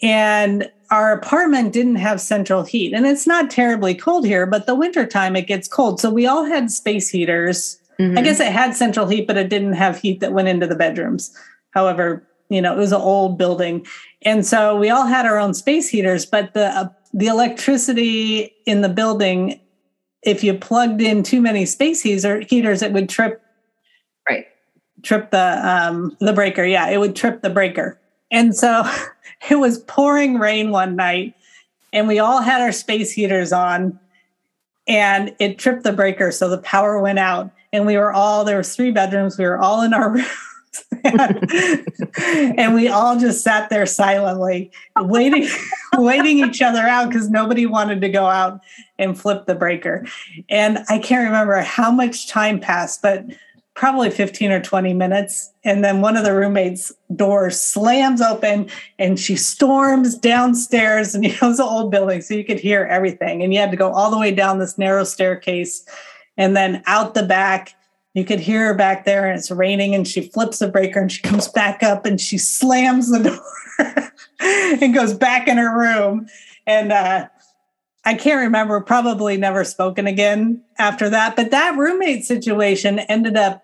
And 0.00 0.70
our 0.90 1.12
apartment 1.12 1.72
didn't 1.72 1.96
have 1.96 2.20
central 2.20 2.64
heat. 2.64 2.92
And 2.92 3.06
it's 3.06 3.26
not 3.26 3.50
terribly 3.50 3.94
cold 3.94 4.26
here, 4.26 4.46
but 4.46 4.66
the 4.66 4.74
wintertime 4.74 5.36
it 5.36 5.46
gets 5.46 5.68
cold. 5.68 6.00
So 6.00 6.10
we 6.10 6.26
all 6.26 6.44
had 6.44 6.70
space 6.70 7.08
heaters. 7.08 7.78
Mm-hmm. 7.98 8.18
I 8.18 8.22
guess 8.22 8.40
it 8.40 8.52
had 8.52 8.74
central 8.74 9.06
heat, 9.06 9.26
but 9.26 9.36
it 9.36 9.48
didn't 9.48 9.74
have 9.74 9.98
heat 9.98 10.20
that 10.20 10.32
went 10.32 10.48
into 10.48 10.66
the 10.66 10.74
bedrooms. 10.74 11.34
However, 11.70 12.26
you 12.52 12.60
know, 12.60 12.72
it 12.72 12.78
was 12.78 12.92
an 12.92 13.00
old 13.00 13.38
building. 13.38 13.86
And 14.22 14.44
so 14.44 14.76
we 14.76 14.90
all 14.90 15.06
had 15.06 15.26
our 15.26 15.38
own 15.38 15.54
space 15.54 15.88
heaters, 15.88 16.26
but 16.26 16.54
the 16.54 16.66
uh, 16.66 16.88
the 17.14 17.26
electricity 17.26 18.54
in 18.66 18.80
the 18.80 18.88
building, 18.88 19.60
if 20.22 20.42
you 20.42 20.54
plugged 20.54 21.00
in 21.00 21.22
too 21.22 21.40
many 21.40 21.66
space 21.66 22.02
heater, 22.02 22.40
heaters, 22.40 22.82
it 22.82 22.92
would 22.92 23.08
trip. 23.08 23.42
Right. 24.28 24.46
Trip 25.02 25.30
the 25.30 25.60
um, 25.62 26.16
the 26.20 26.32
breaker. 26.32 26.64
Yeah, 26.64 26.88
it 26.88 26.98
would 26.98 27.16
trip 27.16 27.42
the 27.42 27.50
breaker. 27.50 27.98
And 28.30 28.54
so 28.54 28.84
it 29.50 29.56
was 29.56 29.78
pouring 29.80 30.38
rain 30.38 30.70
one 30.70 30.94
night, 30.94 31.34
and 31.92 32.06
we 32.06 32.18
all 32.18 32.42
had 32.42 32.60
our 32.60 32.72
space 32.72 33.12
heaters 33.12 33.52
on, 33.52 33.98
and 34.86 35.34
it 35.38 35.58
tripped 35.58 35.84
the 35.84 35.92
breaker, 35.92 36.30
so 36.30 36.48
the 36.48 36.58
power 36.58 37.00
went 37.00 37.18
out. 37.18 37.50
And 37.74 37.86
we 37.86 37.96
were 37.96 38.12
all 38.12 38.44
there 38.44 38.58
was 38.58 38.76
three 38.76 38.90
bedrooms. 38.90 39.38
We 39.38 39.46
were 39.46 39.58
all 39.58 39.82
in 39.82 39.94
our 39.94 40.10
room 40.14 40.26
and 41.04 42.74
we 42.74 42.88
all 42.88 43.18
just 43.18 43.42
sat 43.42 43.68
there 43.68 43.86
silently 43.86 44.70
waiting 44.96 45.46
waiting 45.94 46.38
each 46.38 46.62
other 46.62 46.80
out 46.80 47.08
because 47.08 47.28
nobody 47.28 47.66
wanted 47.66 48.00
to 48.00 48.08
go 48.08 48.26
out 48.26 48.60
and 48.98 49.20
flip 49.20 49.46
the 49.46 49.54
breaker. 49.54 50.06
And 50.48 50.78
i 50.88 50.98
can't 50.98 51.24
remember 51.24 51.60
how 51.60 51.90
much 51.90 52.28
time 52.28 52.60
passed 52.60 53.02
but 53.02 53.26
probably 53.74 54.10
15 54.10 54.52
or 54.52 54.60
20 54.60 54.92
minutes. 54.92 55.50
And 55.64 55.84
then 55.84 56.02
one 56.02 56.16
of 56.16 56.24
the 56.24 56.34
roommates 56.34 56.92
doors 57.16 57.58
slams 57.58 58.20
open 58.20 58.68
and 58.98 59.18
she 59.18 59.36
storms 59.36 60.16
downstairs 60.16 61.14
and 61.14 61.24
you 61.24 61.30
know 61.30 61.50
it's 61.50 61.58
an 61.58 61.66
old 61.66 61.90
building 61.90 62.20
so 62.20 62.34
you 62.34 62.44
could 62.44 62.60
hear 62.60 62.84
everything. 62.84 63.42
And 63.42 63.52
you 63.52 63.60
had 63.60 63.70
to 63.70 63.76
go 63.76 63.90
all 63.92 64.10
the 64.10 64.18
way 64.18 64.32
down 64.32 64.58
this 64.58 64.78
narrow 64.78 65.04
staircase 65.04 65.84
and 66.36 66.56
then 66.56 66.82
out 66.86 67.14
the 67.14 67.22
back 67.22 67.74
you 68.14 68.24
could 68.24 68.40
hear 68.40 68.66
her 68.68 68.74
back 68.74 69.04
there 69.04 69.26
and 69.28 69.38
it's 69.38 69.50
raining 69.50 69.94
and 69.94 70.06
she 70.06 70.28
flips 70.28 70.58
the 70.58 70.68
breaker 70.68 71.00
and 71.00 71.10
she 71.10 71.22
comes 71.22 71.48
back 71.48 71.82
up 71.82 72.04
and 72.04 72.20
she 72.20 72.38
slams 72.38 73.10
the 73.10 73.18
door 73.88 74.12
and 74.40 74.94
goes 74.94 75.14
back 75.14 75.48
in 75.48 75.56
her 75.56 75.78
room. 75.78 76.26
And 76.66 76.92
uh, 76.92 77.28
i 78.04 78.14
can't 78.14 78.40
remember 78.40 78.80
probably 78.80 79.36
never 79.36 79.62
spoken 79.62 80.08
again 80.08 80.60
after 80.76 81.08
that 81.08 81.36
but 81.36 81.52
that 81.52 81.76
roommate 81.76 82.24
situation 82.24 82.98
ended 82.98 83.36
up 83.36 83.62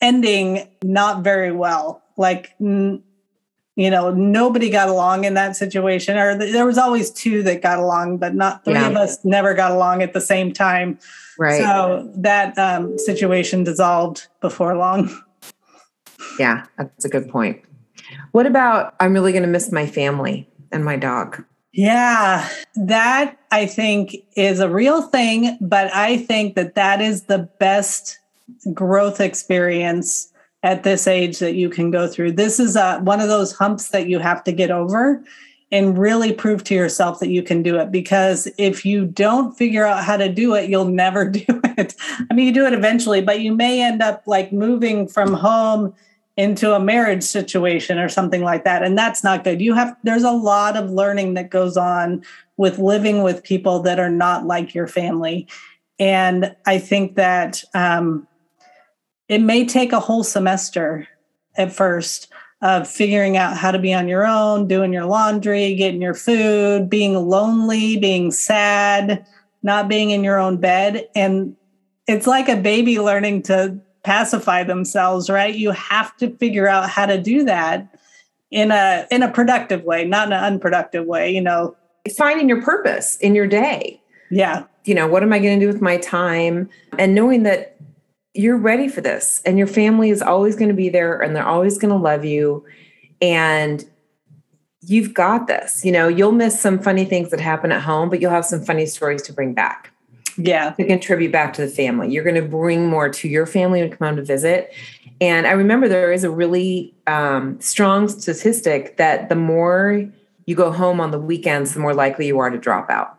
ending 0.00 0.68
not 0.82 1.22
very 1.22 1.52
well. 1.52 2.02
Like 2.16 2.54
you 3.80 3.90
know 3.90 4.10
nobody 4.12 4.68
got 4.68 4.88
along 4.88 5.24
in 5.24 5.34
that 5.34 5.56
situation 5.56 6.16
or 6.16 6.38
th- 6.38 6.52
there 6.52 6.66
was 6.66 6.78
always 6.78 7.10
two 7.10 7.42
that 7.42 7.62
got 7.62 7.78
along 7.78 8.18
but 8.18 8.34
not 8.34 8.64
three 8.64 8.74
yeah. 8.74 8.88
of 8.88 8.96
us 8.96 9.24
never 9.24 9.54
got 9.54 9.70
along 9.70 10.02
at 10.02 10.12
the 10.12 10.20
same 10.20 10.52
time 10.52 10.98
Right. 11.40 11.62
So 11.62 12.06
that 12.16 12.58
um, 12.58 12.98
situation 12.98 13.64
dissolved 13.64 14.28
before 14.42 14.76
long. 14.76 15.10
Yeah, 16.38 16.66
that's 16.76 17.06
a 17.06 17.08
good 17.08 17.30
point. 17.30 17.62
What 18.32 18.44
about 18.44 18.94
I'm 19.00 19.14
really 19.14 19.32
going 19.32 19.44
to 19.44 19.48
miss 19.48 19.72
my 19.72 19.86
family 19.86 20.46
and 20.70 20.84
my 20.84 20.96
dog? 20.96 21.42
Yeah, 21.72 22.46
that 22.74 23.38
I 23.50 23.64
think 23.64 24.16
is 24.36 24.60
a 24.60 24.68
real 24.68 25.00
thing, 25.00 25.56
but 25.62 25.90
I 25.94 26.18
think 26.18 26.56
that 26.56 26.74
that 26.74 27.00
is 27.00 27.22
the 27.22 27.48
best 27.58 28.18
growth 28.74 29.18
experience 29.18 30.30
at 30.62 30.82
this 30.82 31.06
age 31.06 31.38
that 31.38 31.54
you 31.54 31.70
can 31.70 31.90
go 31.90 32.06
through. 32.06 32.32
This 32.32 32.60
is 32.60 32.76
a, 32.76 32.84
uh, 32.84 33.00
one 33.00 33.20
of 33.20 33.28
those 33.28 33.52
humps 33.52 33.88
that 33.88 34.08
you 34.08 34.18
have 34.18 34.44
to 34.44 34.52
get 34.52 34.70
over 34.70 35.22
and 35.72 35.96
really 35.96 36.32
prove 36.32 36.64
to 36.64 36.74
yourself 36.74 37.20
that 37.20 37.28
you 37.28 37.42
can 37.42 37.62
do 37.62 37.78
it 37.78 37.92
because 37.92 38.48
if 38.58 38.84
you 38.84 39.06
don't 39.06 39.56
figure 39.56 39.84
out 39.84 40.04
how 40.04 40.16
to 40.16 40.28
do 40.28 40.54
it 40.54 40.68
you'll 40.68 40.84
never 40.84 41.24
do 41.30 41.44
it 41.48 41.94
i 42.30 42.34
mean 42.34 42.46
you 42.46 42.52
do 42.52 42.66
it 42.66 42.72
eventually 42.72 43.20
but 43.20 43.40
you 43.40 43.54
may 43.54 43.80
end 43.80 44.02
up 44.02 44.22
like 44.26 44.52
moving 44.52 45.06
from 45.06 45.32
home 45.32 45.94
into 46.36 46.74
a 46.74 46.80
marriage 46.80 47.22
situation 47.22 47.98
or 47.98 48.08
something 48.08 48.42
like 48.42 48.64
that 48.64 48.82
and 48.82 48.96
that's 48.96 49.22
not 49.22 49.44
good 49.44 49.60
you 49.60 49.74
have 49.74 49.96
there's 50.02 50.24
a 50.24 50.30
lot 50.30 50.76
of 50.76 50.90
learning 50.90 51.34
that 51.34 51.50
goes 51.50 51.76
on 51.76 52.22
with 52.56 52.78
living 52.78 53.22
with 53.22 53.42
people 53.42 53.80
that 53.80 53.98
are 53.98 54.10
not 54.10 54.46
like 54.46 54.74
your 54.74 54.86
family 54.86 55.46
and 55.98 56.54
i 56.66 56.78
think 56.78 57.14
that 57.16 57.62
um, 57.74 58.26
it 59.30 59.40
may 59.40 59.64
take 59.64 59.92
a 59.92 60.00
whole 60.00 60.24
semester 60.24 61.06
at 61.54 61.72
first 61.72 62.32
of 62.62 62.86
figuring 62.86 63.36
out 63.36 63.56
how 63.56 63.70
to 63.70 63.78
be 63.78 63.94
on 63.94 64.08
your 64.08 64.26
own, 64.26 64.66
doing 64.66 64.92
your 64.92 65.06
laundry, 65.06 65.74
getting 65.76 66.02
your 66.02 66.14
food, 66.14 66.90
being 66.90 67.14
lonely, 67.14 67.96
being 67.96 68.32
sad, 68.32 69.24
not 69.62 69.88
being 69.88 70.10
in 70.10 70.24
your 70.24 70.36
own 70.36 70.56
bed. 70.56 71.08
And 71.14 71.56
it's 72.08 72.26
like 72.26 72.48
a 72.48 72.56
baby 72.56 72.98
learning 72.98 73.42
to 73.44 73.78
pacify 74.02 74.64
themselves, 74.64 75.30
right? 75.30 75.54
You 75.54 75.70
have 75.70 76.16
to 76.16 76.36
figure 76.38 76.66
out 76.66 76.90
how 76.90 77.06
to 77.06 77.16
do 77.16 77.44
that 77.44 77.86
in 78.50 78.72
a 78.72 79.06
in 79.12 79.22
a 79.22 79.30
productive 79.30 79.84
way, 79.84 80.04
not 80.04 80.26
in 80.26 80.32
an 80.32 80.42
unproductive 80.42 81.06
way, 81.06 81.30
you 81.30 81.40
know. 81.40 81.76
Finding 82.16 82.48
your 82.48 82.62
purpose 82.62 83.16
in 83.18 83.36
your 83.36 83.46
day. 83.46 84.02
Yeah. 84.30 84.64
You 84.84 84.94
know, 84.94 85.06
what 85.06 85.22
am 85.22 85.32
I 85.32 85.38
going 85.38 85.60
to 85.60 85.64
do 85.64 85.70
with 85.70 85.82
my 85.82 85.98
time? 85.98 86.68
And 86.98 87.14
knowing 87.14 87.44
that 87.44 87.76
you're 88.34 88.56
ready 88.56 88.88
for 88.88 89.00
this 89.00 89.42
and 89.44 89.58
your 89.58 89.66
family 89.66 90.10
is 90.10 90.22
always 90.22 90.56
going 90.56 90.68
to 90.68 90.74
be 90.74 90.88
there 90.88 91.20
and 91.20 91.34
they're 91.34 91.46
always 91.46 91.78
going 91.78 91.90
to 91.90 91.96
love 91.96 92.24
you 92.24 92.64
and 93.20 93.84
you've 94.82 95.12
got 95.12 95.46
this 95.46 95.84
you 95.84 95.92
know? 95.92 96.08
You'll 96.08 96.32
miss 96.32 96.60
some 96.60 96.78
funny 96.78 97.04
things 97.04 97.30
that 97.30 97.40
happen 97.40 97.72
at 97.72 97.82
home 97.82 98.08
but 98.08 98.20
you'll 98.20 98.30
have 98.30 98.44
some 98.44 98.64
funny 98.64 98.86
stories 98.86 99.22
to 99.22 99.32
bring 99.32 99.52
back. 99.52 99.92
Yeah. 100.36 100.70
To 100.70 100.86
contribute 100.86 101.32
back 101.32 101.52
to 101.54 101.62
the 101.62 101.68
family. 101.68 102.10
You're 102.10 102.24
going 102.24 102.36
to 102.36 102.48
bring 102.48 102.86
more 102.86 103.08
to 103.08 103.28
your 103.28 103.46
family 103.46 103.80
when 103.80 103.90
you 103.90 103.96
come 103.96 104.08
home 104.08 104.16
to 104.16 104.22
visit. 104.22 104.72
And 105.20 105.46
i 105.46 105.50
remember 105.50 105.86
there 105.88 106.12
is 106.12 106.24
a 106.24 106.30
really 106.30 106.94
um, 107.06 107.60
strong 107.60 108.08
statistic 108.08 108.96
that 108.96 109.28
the 109.28 109.34
more 109.34 110.08
you 110.46 110.54
go 110.54 110.70
home 110.70 111.00
on 111.00 111.10
the 111.10 111.18
weekends 111.18 111.74
the 111.74 111.80
more 111.80 111.94
likely 111.94 112.26
you 112.26 112.38
are 112.38 112.48
to 112.48 112.58
drop 112.58 112.90
out. 112.90 113.18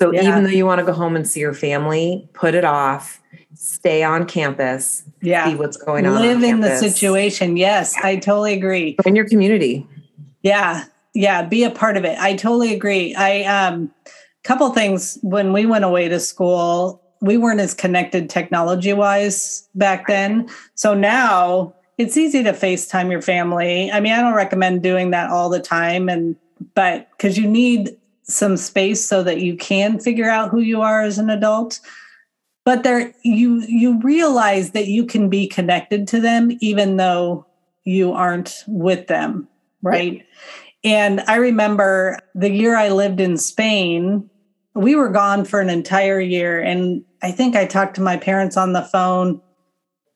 So 0.00 0.12
Yeah. 0.12 0.28
even 0.28 0.44
though 0.44 0.50
you 0.50 0.66
want 0.66 0.80
to 0.80 0.84
go 0.84 0.92
home 0.92 1.16
and 1.16 1.26
see 1.26 1.40
your 1.40 1.54
family, 1.54 2.28
put 2.34 2.54
it 2.54 2.64
off, 2.64 3.20
stay 3.54 4.02
on 4.02 4.26
campus, 4.26 5.02
see 5.22 5.30
Yeah. 5.30 5.54
what's 5.54 5.76
going 5.76 6.06
on. 6.06 6.20
Live 6.20 6.38
on 6.38 6.44
in 6.44 6.60
the 6.60 6.76
situation. 6.76 7.56
Yes, 7.56 7.94
I 8.02 8.16
totally 8.16 8.54
agree. 8.54 8.96
in 9.04 9.16
your 9.16 9.28
community. 9.28 9.86
Yeah. 10.42 10.84
Yeah, 11.14 11.42
be 11.42 11.62
a 11.64 11.70
part 11.70 11.96
of 11.96 12.04
it. 12.04 12.18
I 12.18 12.34
totally 12.34 12.74
agree. 12.74 13.14
I 13.14 13.42
um 13.44 13.90
couple 14.42 14.68
things 14.70 15.16
when 15.22 15.52
we 15.54 15.64
went 15.64 15.84
away 15.84 16.06
to 16.08 16.20
school, 16.20 17.00
we 17.22 17.38
weren't 17.38 17.60
as 17.60 17.72
connected 17.72 18.28
technology 18.28 18.92
wise 18.92 19.66
back 19.74 20.06
then. 20.06 20.46
So 20.74 20.92
now 20.92 21.72
it's 21.96 22.16
easy 22.16 22.42
to 22.42 22.52
FaceTime 22.52 23.10
your 23.10 23.22
family. 23.22 23.90
I 23.90 24.00
mean, 24.00 24.12
I 24.12 24.20
don't 24.20 24.34
recommend 24.34 24.82
doing 24.82 25.12
that 25.12 25.30
all 25.30 25.48
the 25.48 25.60
time 25.60 26.08
and 26.08 26.36
but 26.74 27.08
cuz 27.18 27.38
you 27.38 27.46
need 27.48 27.96
some 28.24 28.56
space 28.56 29.04
so 29.04 29.22
that 29.22 29.40
you 29.40 29.54
can 29.56 29.98
figure 30.00 30.28
out 30.28 30.50
who 30.50 30.60
you 30.60 30.80
are 30.82 31.02
as 31.02 31.18
an 31.18 31.30
adult. 31.30 31.78
But 32.64 32.82
there 32.82 33.12
you 33.22 33.62
you 33.68 34.00
realize 34.00 34.70
that 34.70 34.88
you 34.88 35.04
can 35.04 35.28
be 35.28 35.46
connected 35.46 36.08
to 36.08 36.20
them 36.20 36.56
even 36.60 36.96
though 36.96 37.46
you 37.84 38.12
aren't 38.12 38.64
with 38.66 39.06
them, 39.06 39.48
right? 39.82 40.24
And 40.82 41.20
I 41.22 41.36
remember 41.36 42.18
the 42.34 42.50
year 42.50 42.76
I 42.76 42.90
lived 42.90 43.20
in 43.20 43.38
Spain, 43.38 44.28
we 44.74 44.94
were 44.94 45.08
gone 45.08 45.44
for 45.44 45.60
an 45.60 45.70
entire 45.70 46.20
year. 46.20 46.60
And 46.60 47.02
I 47.22 47.30
think 47.30 47.56
I 47.56 47.64
talked 47.64 47.94
to 47.96 48.02
my 48.02 48.16
parents 48.16 48.56
on 48.56 48.72
the 48.72 48.82
phone 48.82 49.40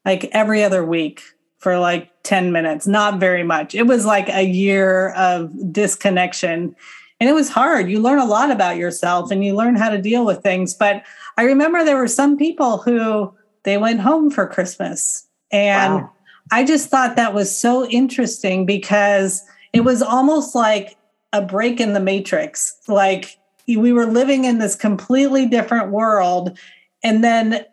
like 0.04 0.24
every 0.32 0.62
other 0.62 0.84
week 0.84 1.22
for 1.58 1.78
like 1.78 2.10
10 2.22 2.52
minutes, 2.52 2.86
not 2.86 3.18
very 3.18 3.42
much. 3.42 3.74
It 3.74 3.86
was 3.86 4.04
like 4.04 4.28
a 4.28 4.44
year 4.44 5.10
of 5.10 5.50
disconnection. 5.72 6.76
And 7.20 7.28
it 7.28 7.32
was 7.32 7.48
hard. 7.48 7.90
You 7.90 8.00
learn 8.00 8.18
a 8.18 8.24
lot 8.24 8.50
about 8.50 8.76
yourself 8.76 9.30
and 9.30 9.44
you 9.44 9.56
learn 9.56 9.74
how 9.74 9.90
to 9.90 10.00
deal 10.00 10.24
with 10.24 10.42
things. 10.42 10.74
But 10.74 11.02
I 11.38 11.44
remember 11.44 11.84
there 11.84 11.96
were 11.96 12.08
some 12.08 12.36
people 12.36 12.78
who 12.78 13.32
they 13.62 13.78
went 13.78 14.00
home 14.00 14.28
for 14.28 14.46
Christmas. 14.46 15.26
And 15.52 15.94
Wow. 15.94 16.12
I 16.50 16.64
just 16.64 16.88
thought 16.88 17.16
that 17.16 17.32
was 17.32 17.56
so 17.56 17.86
interesting 17.86 18.66
because 18.66 19.44
it 19.72 19.80
was 19.80 20.02
almost 20.02 20.54
like 20.54 20.96
a 21.32 21.40
break 21.40 21.78
in 21.78 21.92
the 21.92 22.00
matrix. 22.00 22.76
Like 22.88 23.38
we 23.68 23.92
were 23.92 24.06
living 24.06 24.44
in 24.44 24.58
this 24.58 24.74
completely 24.74 25.46
different 25.46 25.90
world. 25.90 26.58
And 27.04 27.22
then 27.22 27.64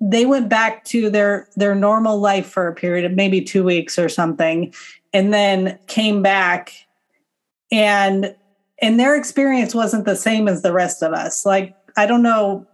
they 0.00 0.24
went 0.24 0.48
back 0.48 0.84
to 0.84 1.10
their 1.10 1.46
their 1.56 1.74
normal 1.74 2.18
life 2.18 2.46
for 2.46 2.66
a 2.66 2.74
period 2.74 3.04
of 3.04 3.12
maybe 3.12 3.42
two 3.42 3.62
weeks 3.62 3.98
or 3.98 4.08
something 4.08 4.72
and 5.12 5.34
then 5.34 5.78
came 5.88 6.22
back 6.22 6.72
and 7.70 8.34
and 8.80 8.98
their 8.98 9.14
experience 9.14 9.74
wasn't 9.74 10.06
the 10.06 10.16
same 10.16 10.48
as 10.48 10.62
the 10.62 10.72
rest 10.72 11.02
of 11.02 11.12
us 11.12 11.44
like 11.44 11.76
i 11.98 12.06
don't 12.06 12.22
know 12.22 12.66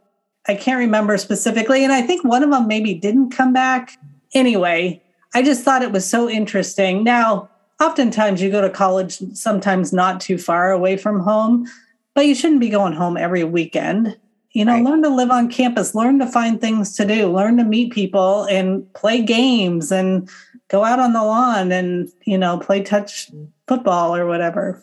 i 0.48 0.54
can't 0.54 0.78
remember 0.78 1.16
specifically 1.18 1.82
and 1.84 1.92
i 1.92 2.02
think 2.02 2.24
one 2.24 2.42
of 2.42 2.50
them 2.50 2.66
maybe 2.66 2.94
didn't 2.94 3.30
come 3.30 3.52
back 3.52 3.96
anyway 4.34 5.00
i 5.34 5.42
just 5.42 5.62
thought 5.62 5.82
it 5.82 5.92
was 5.92 6.08
so 6.08 6.28
interesting 6.28 7.04
now 7.04 7.48
oftentimes 7.80 8.40
you 8.40 8.50
go 8.50 8.60
to 8.60 8.70
college 8.70 9.18
sometimes 9.34 9.92
not 9.92 10.20
too 10.20 10.38
far 10.38 10.70
away 10.70 10.96
from 10.96 11.20
home 11.20 11.66
but 12.14 12.26
you 12.26 12.34
shouldn't 12.34 12.60
be 12.60 12.68
going 12.70 12.92
home 12.92 13.16
every 13.16 13.44
weekend 13.44 14.16
you 14.52 14.64
know 14.64 14.72
Right. 14.72 14.84
learn 14.84 15.02
to 15.02 15.08
live 15.10 15.30
on 15.30 15.50
campus 15.50 15.94
learn 15.94 16.18
to 16.20 16.26
find 16.26 16.60
things 16.60 16.96
to 16.96 17.04
do 17.06 17.30
learn 17.30 17.56
to 17.58 17.64
meet 17.64 17.92
people 17.92 18.44
and 18.44 18.90
play 18.94 19.20
games 19.22 19.92
and 19.92 20.28
go 20.68 20.82
out 20.82 20.98
on 20.98 21.12
the 21.12 21.22
lawn 21.22 21.70
and 21.70 22.10
you 22.24 22.38
know 22.38 22.58
play 22.58 22.82
touch 22.82 23.30
football 23.68 24.16
or 24.16 24.26
whatever 24.26 24.82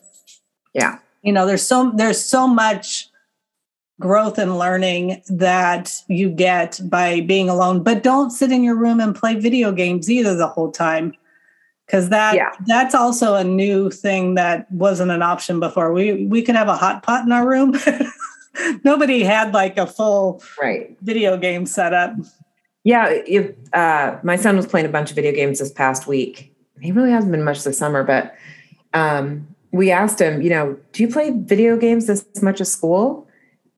Yeah. 0.73 0.99
you 1.23 1.31
know 1.33 1.45
there's 1.47 1.65
so 1.65 1.91
there's 1.95 2.23
so 2.23 2.47
much 2.47 3.09
growth 4.03 4.37
and 4.37 4.59
learning 4.59 5.21
that 5.29 5.91
you 6.09 6.29
get 6.29 6.79
by 6.85 7.21
being 7.21 7.47
alone 7.49 7.81
but 7.81 8.03
don't 8.03 8.29
sit 8.31 8.51
in 8.51 8.61
your 8.63 8.75
room 8.75 8.99
and 8.99 9.15
play 9.15 9.33
video 9.35 9.71
games 9.71 10.11
either 10.11 10.35
the 10.35 10.47
whole 10.47 10.71
time 10.71 11.13
because 11.85 12.09
that 12.09 12.35
Yeah. 12.35 12.51
that's 12.67 12.93
also 12.93 13.35
a 13.35 13.43
new 13.43 13.89
thing 13.89 14.35
that 14.35 14.69
wasn't 14.71 15.11
an 15.11 15.21
option 15.21 15.59
before 15.59 15.93
we 15.93 16.25
we 16.25 16.41
could 16.41 16.55
have 16.55 16.67
a 16.67 16.75
hot 16.75 17.01
pot 17.01 17.25
in 17.25 17.31
our 17.31 17.47
room 17.47 17.73
nobody 18.83 19.23
had 19.23 19.53
like 19.53 19.77
a 19.77 19.87
full 19.87 20.43
Right. 20.61 20.95
video 21.01 21.37
game 21.37 21.65
setup 21.65 22.13
Yeah. 22.83 23.07
If, 23.25 23.51
uh, 23.71 24.17
my 24.23 24.35
son 24.35 24.57
was 24.57 24.67
playing 24.67 24.85
a 24.85 24.89
bunch 24.89 25.09
of 25.09 25.15
video 25.15 25.31
games 25.31 25.59
this 25.59 25.71
past 25.71 26.05
week. 26.05 26.53
He 26.81 26.91
really 26.91 27.11
hasn't 27.11 27.31
been 27.31 27.43
much 27.45 27.63
this 27.63 27.77
summer, 27.77 28.03
but 28.03 28.35
um, 28.93 29.47
we 29.71 29.89
asked 29.89 30.19
him, 30.19 30.41
you 30.41 30.49
know, 30.49 30.77
do 30.91 31.01
you 31.03 31.07
play 31.09 31.31
video 31.33 31.77
games 31.77 32.07
this 32.07 32.25
much 32.41 32.59
at 32.59 32.67
school? 32.67 33.25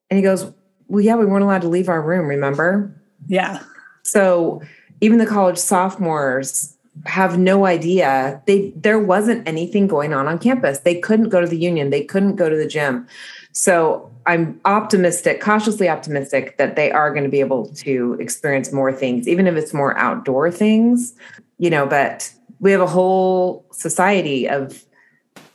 And 0.10 0.18
he 0.18 0.24
goes, 0.24 0.52
well, 0.88 1.02
yeah, 1.02 1.16
we 1.16 1.26
weren't 1.26 1.44
allowed 1.44 1.62
to 1.62 1.68
leave 1.68 1.90
our 1.90 2.02
room, 2.02 2.28
remember? 2.28 2.94
yeah 3.28 3.64
So 4.04 4.62
even 5.02 5.18
the 5.18 5.26
college 5.26 5.58
sophomores 5.58 6.76
have 7.06 7.38
no 7.38 7.66
idea. 7.66 8.42
They 8.46 8.72
there 8.76 9.00
wasn't 9.00 9.48
anything 9.48 9.88
going 9.88 10.14
on 10.14 10.28
on 10.28 10.40
campus. 10.40 10.80
They 10.80 11.00
couldn't 11.00 11.30
go 11.30 11.42
to 11.42 11.48
the 11.48 11.58
union. 11.58 11.90
They 11.90 12.04
couldn't 12.04 12.38
go 12.38 12.50
to 12.50 12.56
the 12.56 12.68
gym. 12.68 13.08
So 13.52 14.10
I'm 14.26 14.60
optimistic, 14.66 15.42
cautiously 15.42 15.90
optimistic 15.90 16.58
that 16.58 16.76
they 16.76 16.92
are 16.92 17.12
going 17.12 17.24
to 17.24 17.30
be 17.30 17.42
able 17.42 17.68
to 17.68 18.18
experience 18.20 18.72
more 18.72 18.92
things, 18.92 19.28
even 19.28 19.46
if 19.48 19.56
it's 19.56 19.74
more 19.74 19.98
outdoor 19.98 20.52
things, 20.52 21.14
you 21.58 21.70
know, 21.70 21.86
but 21.86 22.32
we 22.60 22.72
have 22.72 22.82
a 22.82 22.88
whole 22.88 23.66
society 23.72 24.48
of 24.48 24.84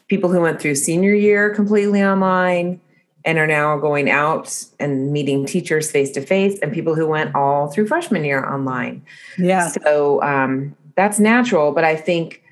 people 0.08 0.30
who 0.30 0.40
went 0.40 0.60
through 0.60 0.74
senior 0.74 1.14
year 1.14 1.54
completely 1.54 2.02
online 2.02 2.80
and 3.24 3.38
are 3.38 3.46
now 3.46 3.76
going 3.78 4.08
out 4.10 4.64
and 4.78 5.12
meeting 5.12 5.44
teachers 5.46 5.90
face 5.90 6.10
to 6.12 6.20
face 6.20 6.58
and 6.60 6.72
people 6.72 6.94
who 6.94 7.06
went 7.06 7.34
all 7.34 7.68
through 7.68 7.86
freshman 7.86 8.24
year 8.24 8.44
online. 8.48 9.02
yeah 9.38 9.68
So 9.68 10.22
um, 10.22 10.74
that's 10.96 11.18
natural, 11.18 11.72
but 11.72 11.84
I 11.84 11.96
think, 11.96 12.42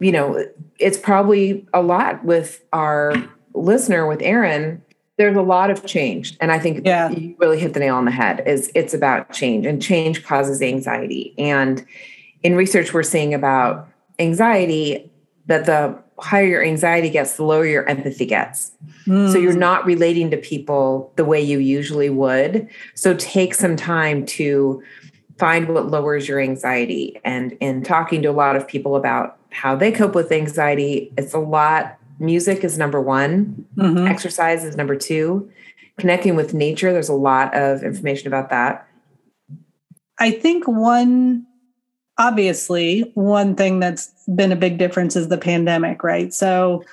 you 0.00 0.10
know, 0.12 0.44
it's 0.78 0.98
probably 0.98 1.66
a 1.72 1.82
lot 1.82 2.24
with 2.24 2.64
our 2.72 3.14
listener, 3.54 4.06
with 4.06 4.20
Erin. 4.22 4.82
There's 5.16 5.36
a 5.36 5.42
lot 5.42 5.70
of 5.70 5.86
change, 5.86 6.36
and 6.40 6.50
I 6.50 6.58
think 6.58 6.84
Yeah. 6.84 7.08
you 7.10 7.36
really 7.38 7.60
hit 7.60 7.72
the 7.72 7.80
nail 7.80 7.94
on 7.94 8.04
the 8.04 8.10
head. 8.10 8.42
Is 8.46 8.72
it's 8.74 8.92
about 8.92 9.32
change, 9.32 9.64
and 9.64 9.80
change 9.80 10.24
causes 10.24 10.60
anxiety. 10.60 11.34
And 11.38 11.86
in 12.42 12.56
research, 12.56 12.92
we're 12.92 13.04
seeing 13.04 13.32
about 13.32 13.88
anxiety 14.18 15.08
that 15.46 15.66
the 15.66 15.96
higher 16.24 16.46
your 16.46 16.64
anxiety 16.64 17.10
gets, 17.10 17.36
the 17.36 17.44
lower 17.44 17.66
your 17.66 17.86
empathy 17.88 18.26
gets. 18.26 18.72
So 19.06 19.36
you're 19.36 19.54
not 19.54 19.84
relating 19.84 20.30
to 20.30 20.38
people 20.38 21.12
the 21.16 21.26
way 21.26 21.38
you 21.38 21.58
usually 21.58 22.08
would. 22.08 22.66
So 22.94 23.14
take 23.14 23.54
some 23.54 23.76
time 23.76 24.24
to 24.26 24.82
find 25.38 25.68
what 25.68 25.88
lowers 25.88 26.26
your 26.26 26.40
anxiety. 26.40 27.20
And 27.22 27.52
in 27.60 27.82
talking 27.82 28.22
to 28.22 28.28
a 28.28 28.32
lot 28.32 28.56
of 28.56 28.66
people 28.66 28.96
about 28.96 29.36
how 29.50 29.76
they 29.76 29.92
cope 29.92 30.14
with 30.14 30.32
anxiety, 30.32 31.12
it's 31.18 31.34
a 31.34 31.38
lot. 31.38 31.98
Music 32.18 32.64
is 32.64 32.78
number 32.78 33.00
one, 33.00 33.66
Mhm. 33.76 34.08
exercise 34.08 34.64
is 34.64 34.74
number 34.74 34.96
two. 34.96 35.50
Connecting 35.98 36.34
with 36.34 36.54
nature, 36.54 36.92
there's 36.92 37.10
a 37.10 37.14
lot 37.14 37.54
of 37.54 37.82
information 37.82 38.28
about 38.28 38.48
that. 38.48 38.86
I 40.18 40.30
think 40.30 40.66
one, 40.66 41.46
obviously, 42.18 43.10
one 43.14 43.54
thing 43.54 43.80
that's 43.80 44.12
been 44.34 44.52
a 44.52 44.56
big 44.56 44.78
difference 44.78 45.16
is 45.16 45.28
the 45.28 45.38
pandemic, 45.38 46.02
right? 46.02 46.32
So 46.32 46.84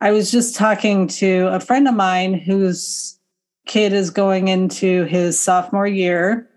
I 0.00 0.10
was 0.12 0.30
just 0.30 0.56
talking 0.56 1.06
to 1.08 1.48
a 1.48 1.60
friend 1.60 1.86
of 1.88 1.94
mine 1.94 2.34
whose 2.34 3.18
kid 3.66 3.92
is 3.92 4.10
going 4.10 4.48
into 4.48 5.04
his 5.04 5.38
sophomore 5.38 5.86
year 5.86 6.48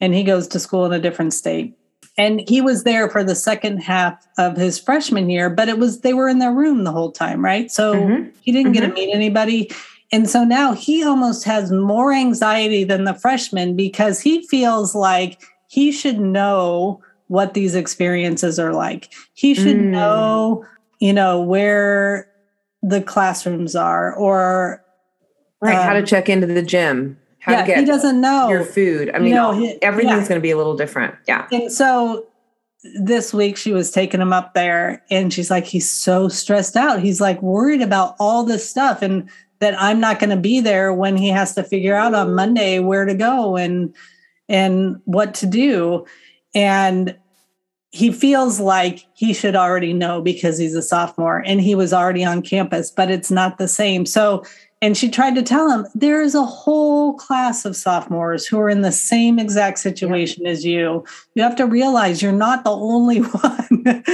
and 0.00 0.14
he 0.14 0.22
goes 0.22 0.46
to 0.48 0.60
school 0.60 0.84
in 0.86 0.92
a 0.92 1.00
different 1.00 1.34
state. 1.34 1.76
And 2.18 2.48
he 2.48 2.60
was 2.60 2.84
there 2.84 3.10
for 3.10 3.22
the 3.22 3.34
second 3.34 3.78
half 3.78 4.26
of 4.38 4.56
his 4.56 4.78
freshman 4.78 5.28
year, 5.28 5.50
but 5.50 5.68
it 5.68 5.78
was 5.78 6.00
they 6.00 6.14
were 6.14 6.28
in 6.28 6.38
their 6.38 6.52
room 6.52 6.84
the 6.84 6.92
whole 6.92 7.12
time, 7.12 7.44
right? 7.44 7.70
So 7.70 7.94
Mhm. 7.94 8.32
he 8.40 8.52
didn't 8.52 8.72
get 8.72 8.80
to 8.80 8.88
Mhm. 8.88 8.94
meet 8.94 9.14
anybody. 9.14 9.70
And 10.12 10.30
so 10.30 10.44
now 10.44 10.72
he 10.72 11.04
almost 11.04 11.44
has 11.44 11.70
more 11.70 12.12
anxiety 12.12 12.84
than 12.84 13.04
the 13.04 13.14
freshman 13.14 13.76
because 13.76 14.20
he 14.20 14.46
feels 14.46 14.94
like 14.94 15.42
he 15.68 15.90
should 15.92 16.18
know 16.20 17.00
what 17.28 17.54
these 17.54 17.74
experiences 17.74 18.58
are 18.58 18.72
like. 18.72 19.12
He 19.34 19.54
should 19.54 19.76
Mm. 19.78 19.90
know, 19.90 20.64
you 21.00 21.12
know, 21.12 21.40
where 21.40 22.28
the 22.82 23.00
classrooms 23.00 23.74
are 23.74 24.14
or 24.14 24.82
Right. 25.60 25.74
how 25.74 25.92
to 25.94 26.00
Um, 26.00 26.04
check 26.04 26.28
into 26.28 26.46
the 26.46 26.62
gym, 26.62 27.16
how 27.40 27.52
yeah, 27.52 27.60
to 27.62 27.66
get 27.66 27.78
he 27.78 27.84
doesn't 27.84 28.20
know. 28.20 28.48
your 28.48 28.62
food. 28.62 29.10
I 29.14 29.18
mean, 29.18 29.34
know, 29.34 29.52
he- 29.52 29.80
everything's 29.82 30.22
yeah. 30.24 30.28
going 30.28 30.40
to 30.40 30.42
be 30.42 30.50
a 30.52 30.56
little 30.56 30.76
different. 30.76 31.14
Yeah. 31.26 31.46
And 31.50 31.72
so 31.72 32.26
this 33.00 33.34
week 33.34 33.56
she 33.56 33.72
was 33.72 33.90
taking 33.90 34.20
him 34.20 34.32
up 34.32 34.54
there 34.54 35.02
and 35.10 35.32
she's 35.32 35.50
like, 35.50 35.64
he's 35.64 35.90
so 35.90 36.28
stressed 36.28 36.76
out. 36.76 37.00
He's 37.00 37.20
like 37.20 37.42
worried 37.42 37.82
about 37.82 38.14
all 38.20 38.44
this 38.44 38.68
stuff 38.68 39.02
and 39.02 39.28
that 39.58 39.74
I'm 39.82 39.98
not 39.98 40.20
going 40.20 40.30
to 40.30 40.36
be 40.36 40.60
there 40.60 40.92
when 40.92 41.16
he 41.16 41.30
has 41.30 41.54
to 41.56 41.64
figure 41.64 41.94
out 41.96 42.14
on 42.14 42.34
Monday 42.34 42.78
where 42.78 43.04
to 43.06 43.14
go 43.14 43.56
and 43.56 43.92
and 44.48 45.00
what 45.04 45.34
to 45.34 45.46
do. 45.46 46.06
And 46.54 47.16
he 47.90 48.12
feels 48.12 48.60
like 48.60 49.06
he 49.14 49.32
should 49.32 49.56
already 49.56 49.92
know 49.92 50.20
because 50.20 50.58
he's 50.58 50.74
a 50.74 50.82
sophomore 50.82 51.42
and 51.46 51.60
he 51.60 51.74
was 51.74 51.92
already 51.92 52.24
on 52.24 52.42
campus, 52.42 52.90
but 52.90 53.10
it's 53.10 53.30
not 53.30 53.58
the 53.58 53.68
same. 53.68 54.04
So 54.04 54.44
and 54.82 54.96
she 54.96 55.08
tried 55.08 55.34
to 55.36 55.42
tell 55.42 55.70
him 55.70 55.86
there 55.94 56.20
is 56.20 56.34
a 56.34 56.44
whole 56.44 57.14
class 57.14 57.64
of 57.64 57.74
sophomores 57.74 58.46
who 58.46 58.58
are 58.58 58.68
in 58.68 58.82
the 58.82 58.92
same 58.92 59.38
exact 59.38 59.78
situation 59.78 60.44
yeah. 60.44 60.50
as 60.50 60.64
you. 60.64 61.02
You 61.34 61.42
have 61.42 61.56
to 61.56 61.66
realize 61.66 62.20
you're 62.20 62.32
not 62.32 62.62
the 62.62 62.70
only 62.70 63.18
one. 63.20 64.04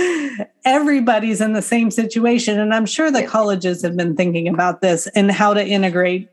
Everybody's 0.65 1.41
in 1.41 1.53
the 1.53 1.63
same 1.63 1.91
situation. 1.91 2.61
And 2.61 2.73
I'm 2.73 2.87
sure 2.87 3.11
the 3.11 3.27
colleges 3.27 3.83
have 3.83 3.97
been 3.97 4.15
thinking 4.15 4.47
about 4.47 4.81
this 4.81 5.09
and 5.09 5.33
how 5.33 5.53
to 5.53 5.67
integrate 5.67 6.29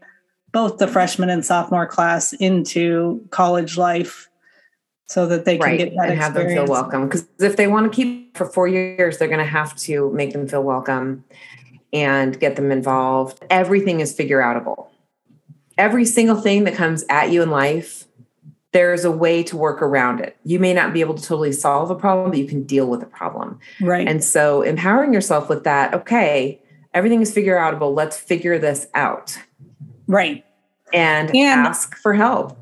both 0.51 0.77
the 0.77 0.87
freshman 0.87 1.29
and 1.29 1.45
sophomore 1.45 1.87
class 1.87 2.33
into 2.33 3.25
college 3.29 3.77
life 3.77 4.29
so 5.07 5.25
that 5.25 5.45
they 5.45 5.57
can 5.57 5.65
right. 5.65 5.77
get 5.77 5.95
that 5.95 6.09
and 6.09 6.19
have 6.19 6.33
them 6.33 6.47
feel 6.47 6.67
welcome. 6.67 7.05
Because 7.05 7.27
if 7.39 7.57
they 7.57 7.67
want 7.67 7.91
to 7.91 7.95
keep 7.95 8.37
for 8.37 8.45
four 8.45 8.67
years, 8.67 9.17
they're 9.17 9.27
going 9.27 9.39
to 9.39 9.45
have 9.45 9.75
to 9.77 10.11
make 10.11 10.33
them 10.33 10.47
feel 10.47 10.61
welcome 10.61 11.23
and 11.91 12.39
get 12.39 12.55
them 12.55 12.71
involved. 12.71 13.43
Everything 13.49 13.99
is 13.99 14.13
figure 14.13 14.39
outable. 14.39 14.87
Every 15.77 16.05
single 16.05 16.35
thing 16.35 16.65
that 16.65 16.75
comes 16.75 17.03
at 17.09 17.31
you 17.31 17.41
in 17.41 17.49
life, 17.49 18.05
there's 18.71 19.03
a 19.03 19.11
way 19.11 19.41
to 19.43 19.57
work 19.57 19.81
around 19.81 20.19
it. 20.19 20.37
You 20.43 20.59
may 20.59 20.73
not 20.73 20.93
be 20.93 21.01
able 21.01 21.15
to 21.15 21.23
totally 21.23 21.53
solve 21.53 21.89
a 21.89 21.95
problem, 21.95 22.29
but 22.29 22.37
you 22.37 22.45
can 22.45 22.63
deal 22.63 22.85
with 22.85 23.01
a 23.01 23.07
problem. 23.07 23.59
Right. 23.81 24.07
And 24.07 24.23
so 24.23 24.61
empowering 24.61 25.11
yourself 25.11 25.49
with 25.49 25.63
that, 25.63 25.93
okay, 25.95 26.61
everything 26.93 27.21
is 27.21 27.33
figure 27.33 27.55
outable. 27.55 27.95
Let's 27.95 28.17
figure 28.17 28.59
this 28.59 28.87
out. 28.93 29.39
Right. 30.09 30.43
And, 30.91 31.29
and 31.35 31.67
ask 31.67 31.95
for 31.95 32.13
help. 32.13 32.57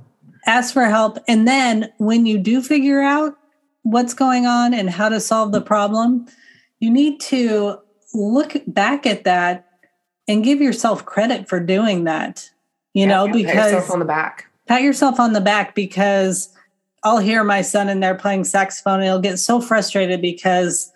Ask 0.46 0.74
for 0.74 0.84
help. 0.86 1.18
And 1.28 1.48
then 1.48 1.92
when 1.98 2.26
you 2.26 2.38
do 2.38 2.62
figure 2.62 3.02
out 3.02 3.36
what's 3.84 4.14
going 4.14 4.46
on 4.46 4.74
and 4.74 4.90
how 4.90 5.08
to 5.08 5.20
solve 5.20 5.54
the 5.54 5.62
problem, 5.62 6.28
you 6.80 6.92
need 6.92 7.22
to 7.22 7.80
look 8.14 8.58
back 8.68 9.06
at 9.06 9.24
that 9.24 9.66
and 10.28 10.44
give 10.44 10.62
yourself 10.62 11.06
credit 11.06 11.48
for 11.48 11.60
doing 11.60 12.04
that. 12.04 12.50
You 12.94 13.04
yeah, 13.04 13.08
know, 13.08 13.26
yeah, 13.26 13.32
because 13.32 13.54
pat 13.54 13.72
yourself 13.72 13.92
on 13.92 14.00
the 14.00 14.06
back. 14.06 14.46
Pat 14.68 14.82
yourself 14.82 15.20
on 15.20 15.34
the 15.34 15.42
back 15.42 15.74
because 15.74 16.54
I'll 17.04 17.20
hear 17.20 17.46
my 17.46 17.62
son 17.62 17.88
in 17.88 18.02
there 18.02 18.16
playing 18.16 18.44
saxophone 18.44 18.96
and 18.96 19.04
he'll 19.04 19.22
get 19.22 19.40
so 19.40 19.62
frustrated 19.62 20.22
because, 20.22 20.92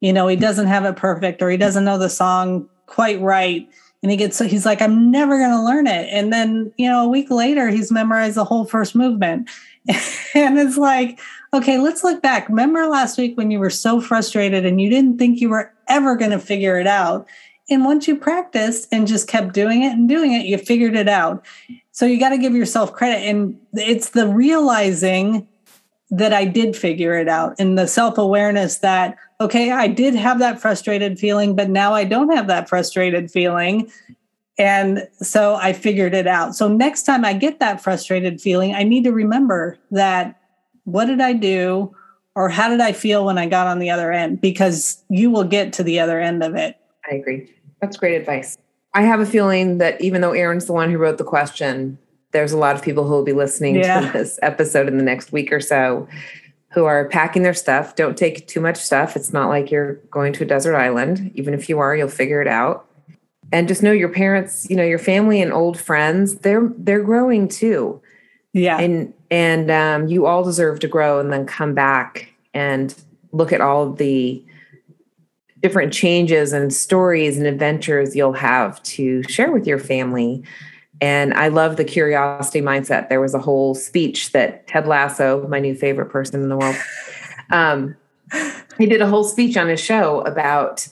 you 0.00 0.12
know, 0.12 0.28
he 0.28 0.36
doesn't 0.36 0.66
have 0.66 0.84
it 0.84 0.96
perfect 0.96 1.40
or 1.40 1.48
he 1.48 1.56
doesn't 1.56 1.86
know 1.86 1.96
the 1.96 2.10
song 2.10 2.68
quite 2.84 3.20
right. 3.22 3.66
And 4.02 4.10
he 4.12 4.16
gets 4.16 4.36
so 4.36 4.46
he's 4.46 4.64
like, 4.64 4.80
I'm 4.80 5.10
never 5.10 5.38
going 5.38 5.50
to 5.50 5.62
learn 5.62 5.86
it. 5.86 6.08
And 6.12 6.32
then, 6.32 6.72
you 6.76 6.88
know, 6.88 7.04
a 7.04 7.08
week 7.08 7.30
later, 7.30 7.68
he's 7.68 7.90
memorized 7.90 8.36
the 8.36 8.44
whole 8.44 8.64
first 8.64 8.94
movement. 8.94 9.50
and 10.34 10.58
it's 10.58 10.76
like, 10.76 11.18
okay, 11.52 11.78
let's 11.78 12.04
look 12.04 12.22
back. 12.22 12.48
Remember 12.48 12.86
last 12.86 13.18
week 13.18 13.36
when 13.36 13.50
you 13.50 13.58
were 13.58 13.70
so 13.70 14.00
frustrated 14.00 14.64
and 14.64 14.80
you 14.80 14.88
didn't 14.88 15.18
think 15.18 15.40
you 15.40 15.48
were 15.48 15.72
ever 15.88 16.14
going 16.14 16.30
to 16.30 16.38
figure 16.38 16.78
it 16.78 16.86
out. 16.86 17.26
And 17.70 17.84
once 17.84 18.06
you 18.06 18.16
practiced 18.16 18.88
and 18.92 19.06
just 19.06 19.28
kept 19.28 19.52
doing 19.52 19.82
it 19.82 19.92
and 19.92 20.08
doing 20.08 20.32
it, 20.32 20.46
you 20.46 20.58
figured 20.58 20.94
it 20.94 21.08
out. 21.08 21.44
So 21.90 22.06
you 22.06 22.18
got 22.18 22.30
to 22.30 22.38
give 22.38 22.54
yourself 22.54 22.92
credit. 22.92 23.18
And 23.18 23.58
it's 23.74 24.10
the 24.10 24.28
realizing 24.28 25.46
that 26.10 26.32
I 26.32 26.44
did 26.44 26.76
figure 26.76 27.14
it 27.14 27.28
out 27.28 27.56
and 27.58 27.76
the 27.76 27.86
self 27.86 28.16
awareness 28.16 28.78
that, 28.78 29.16
okay, 29.40 29.70
I 29.70 29.88
did 29.88 30.14
have 30.14 30.38
that 30.40 30.60
frustrated 30.60 31.18
feeling, 31.18 31.54
but 31.54 31.70
now 31.70 31.94
I 31.94 32.04
don't 32.04 32.34
have 32.34 32.46
that 32.48 32.68
frustrated 32.68 33.30
feeling. 33.30 33.90
And 34.58 35.06
so 35.20 35.54
I 35.54 35.72
figured 35.72 36.14
it 36.14 36.26
out. 36.26 36.56
So 36.56 36.66
next 36.66 37.04
time 37.04 37.24
I 37.24 37.32
get 37.32 37.60
that 37.60 37.80
frustrated 37.80 38.40
feeling, 38.40 38.74
I 38.74 38.82
need 38.82 39.04
to 39.04 39.12
remember 39.12 39.78
that 39.92 40.40
what 40.84 41.04
did 41.04 41.20
I 41.20 41.32
do? 41.34 41.94
or 42.38 42.48
how 42.48 42.68
did 42.68 42.80
I 42.80 42.92
feel 42.92 43.24
when 43.24 43.36
I 43.36 43.46
got 43.46 43.66
on 43.66 43.80
the 43.80 43.90
other 43.90 44.12
end? 44.12 44.40
Because 44.40 45.02
you 45.08 45.28
will 45.28 45.42
get 45.42 45.72
to 45.72 45.82
the 45.82 45.98
other 45.98 46.20
end 46.20 46.44
of 46.44 46.54
it. 46.54 46.76
I 47.10 47.16
agree. 47.16 47.52
That's 47.80 47.96
great 47.96 48.14
advice. 48.14 48.56
I 48.94 49.02
have 49.02 49.18
a 49.18 49.26
feeling 49.26 49.78
that 49.78 50.00
even 50.00 50.20
though 50.20 50.30
Erin's 50.30 50.66
the 50.66 50.72
one 50.72 50.88
who 50.88 50.98
wrote 50.98 51.18
the 51.18 51.24
question, 51.24 51.98
there's 52.30 52.52
a 52.52 52.56
lot 52.56 52.76
of 52.76 52.82
people 52.82 53.02
who 53.02 53.10
will 53.10 53.24
be 53.24 53.32
listening 53.32 53.74
yeah. 53.74 54.00
to 54.02 54.12
this 54.16 54.38
episode 54.40 54.86
in 54.86 54.98
the 54.98 55.02
next 55.02 55.32
week 55.32 55.52
or 55.52 55.58
so 55.58 56.06
who 56.70 56.84
are 56.84 57.08
packing 57.08 57.42
their 57.42 57.54
stuff. 57.54 57.96
Don't 57.96 58.16
take 58.16 58.46
too 58.46 58.60
much 58.60 58.76
stuff. 58.76 59.16
It's 59.16 59.32
not 59.32 59.48
like 59.48 59.70
you're 59.70 59.94
going 60.10 60.32
to 60.34 60.44
a 60.44 60.46
desert 60.46 60.76
island. 60.76 61.30
Even 61.34 61.54
if 61.54 61.68
you 61.68 61.78
are, 61.78 61.96
you'll 61.96 62.08
figure 62.08 62.42
it 62.42 62.48
out. 62.48 62.86
And 63.50 63.66
just 63.66 63.82
know 63.82 63.92
your 63.92 64.10
parents, 64.10 64.68
you 64.68 64.76
know, 64.76 64.84
your 64.84 64.98
family 64.98 65.40
and 65.40 65.52
old 65.52 65.80
friends, 65.80 66.36
they're 66.36 66.70
they're 66.76 67.02
growing 67.02 67.48
too. 67.48 68.02
Yeah. 68.52 68.78
And 68.78 69.14
and 69.30 69.70
um, 69.70 70.08
you 70.08 70.26
all 70.26 70.44
deserve 70.44 70.80
to 70.80 70.88
grow 70.88 71.18
and 71.18 71.32
then 71.32 71.46
come 71.46 71.74
back 71.74 72.32
and 72.52 72.94
look 73.32 73.52
at 73.52 73.60
all 73.60 73.92
the 73.92 74.44
different 75.60 75.92
changes 75.92 76.52
and 76.52 76.72
stories 76.72 77.36
and 77.36 77.46
adventures 77.46 78.14
you'll 78.14 78.32
have 78.32 78.82
to 78.84 79.22
share 79.24 79.50
with 79.50 79.66
your 79.66 79.78
family. 79.78 80.42
And 81.00 81.32
I 81.34 81.48
love 81.48 81.76
the 81.76 81.84
curiosity 81.84 82.60
mindset. 82.60 83.08
There 83.08 83.20
was 83.20 83.34
a 83.34 83.38
whole 83.38 83.74
speech 83.74 84.32
that 84.32 84.66
Ted 84.66 84.86
Lasso, 84.86 85.46
my 85.48 85.60
new 85.60 85.74
favorite 85.74 86.10
person 86.10 86.42
in 86.42 86.48
the 86.48 86.56
world, 86.56 86.76
um, 87.50 87.96
he 88.78 88.86
did 88.86 89.00
a 89.00 89.06
whole 89.06 89.24
speech 89.24 89.56
on 89.56 89.68
his 89.68 89.80
show 89.80 90.20
about 90.22 90.86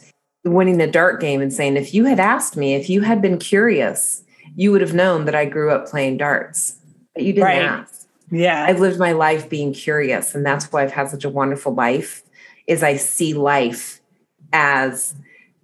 winning 0.44 0.78
the 0.78 0.86
dart 0.86 1.20
game 1.20 1.40
and 1.40 1.52
saying, 1.52 1.76
if 1.76 1.92
you 1.92 2.04
had 2.04 2.20
asked 2.20 2.56
me, 2.56 2.74
if 2.74 2.88
you 2.88 3.02
had 3.02 3.20
been 3.20 3.38
curious, 3.38 4.24
you 4.54 4.72
would 4.72 4.80
have 4.80 4.94
known 4.94 5.24
that 5.24 5.34
I 5.34 5.44
grew 5.44 5.70
up 5.70 5.88
playing 5.88 6.18
darts, 6.18 6.76
but 7.14 7.24
you 7.24 7.32
didn't 7.32 7.44
right. 7.44 7.62
ask. 7.62 8.06
Yeah. 8.30 8.64
I've 8.66 8.80
lived 8.80 8.98
my 8.98 9.12
life 9.12 9.48
being 9.48 9.72
curious 9.72 10.34
and 10.34 10.44
that's 10.44 10.72
why 10.72 10.82
I've 10.82 10.92
had 10.92 11.10
such 11.10 11.24
a 11.24 11.28
wonderful 11.28 11.74
life 11.74 12.22
is 12.66 12.82
I 12.82 12.96
see 12.96 13.34
life 13.34 14.00
as 14.52 15.14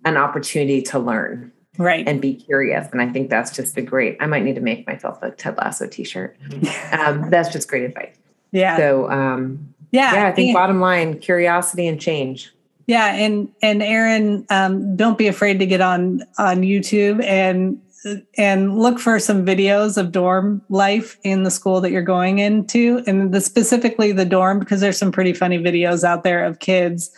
an 0.04 0.16
opportunity 0.16 0.82
to 0.82 0.98
learn. 0.98 1.52
Right. 1.78 2.06
And 2.06 2.20
be 2.20 2.34
curious. 2.34 2.88
And 2.92 3.00
I 3.00 3.08
think 3.08 3.30
that's 3.30 3.50
just 3.50 3.76
a 3.78 3.82
great, 3.82 4.16
I 4.20 4.26
might 4.26 4.44
need 4.44 4.56
to 4.56 4.60
make 4.60 4.86
myself 4.86 5.22
a 5.22 5.30
Ted 5.30 5.56
Lasso 5.56 5.86
t-shirt. 5.86 6.36
um, 6.92 7.30
that's 7.30 7.48
just 7.48 7.68
great 7.68 7.84
advice. 7.84 8.16
Yeah. 8.50 8.76
So 8.76 9.10
um 9.10 9.74
yeah, 9.90 10.14
yeah 10.14 10.28
I 10.28 10.32
think 10.32 10.54
bottom 10.54 10.80
line, 10.80 11.18
curiosity 11.18 11.86
and 11.86 12.00
change. 12.00 12.52
Yeah, 12.86 13.14
and 13.14 13.48
and 13.62 13.82
Erin, 13.82 14.44
um, 14.50 14.96
don't 14.96 15.16
be 15.16 15.28
afraid 15.28 15.58
to 15.60 15.66
get 15.66 15.80
on 15.80 16.22
on 16.38 16.62
YouTube 16.62 17.22
and 17.24 17.80
and 18.36 18.78
look 18.78 18.98
for 18.98 19.18
some 19.18 19.46
videos 19.46 19.96
of 19.96 20.10
dorm 20.10 20.60
life 20.68 21.16
in 21.22 21.44
the 21.44 21.50
school 21.50 21.80
that 21.80 21.92
you're 21.92 22.02
going 22.02 22.40
into 22.40 23.02
and 23.06 23.32
the, 23.32 23.40
specifically 23.40 24.10
the 24.10 24.24
dorm 24.24 24.58
because 24.58 24.80
there's 24.80 24.98
some 24.98 25.12
pretty 25.12 25.32
funny 25.32 25.58
videos 25.58 26.02
out 26.02 26.24
there 26.24 26.44
of 26.44 26.58
kids 26.58 27.12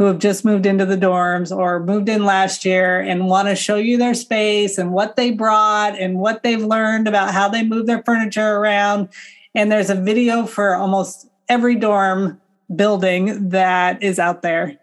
who 0.00 0.06
have 0.06 0.18
just 0.18 0.46
moved 0.46 0.64
into 0.64 0.86
the 0.86 0.96
dorms 0.96 1.54
or 1.54 1.78
moved 1.78 2.08
in 2.08 2.24
last 2.24 2.64
year 2.64 3.00
and 3.00 3.26
want 3.26 3.48
to 3.48 3.54
show 3.54 3.76
you 3.76 3.98
their 3.98 4.14
space 4.14 4.78
and 4.78 4.92
what 4.94 5.14
they 5.14 5.30
brought 5.30 5.94
and 5.98 6.18
what 6.18 6.42
they've 6.42 6.64
learned 6.64 7.06
about 7.06 7.34
how 7.34 7.50
they 7.50 7.62
move 7.62 7.86
their 7.86 8.02
furniture 8.02 8.56
around. 8.56 9.10
And 9.54 9.70
there's 9.70 9.90
a 9.90 9.94
video 9.94 10.46
for 10.46 10.74
almost 10.74 11.28
every 11.50 11.74
dorm 11.74 12.40
building 12.74 13.50
that 13.50 14.02
is 14.02 14.18
out 14.18 14.40
there. 14.40 14.78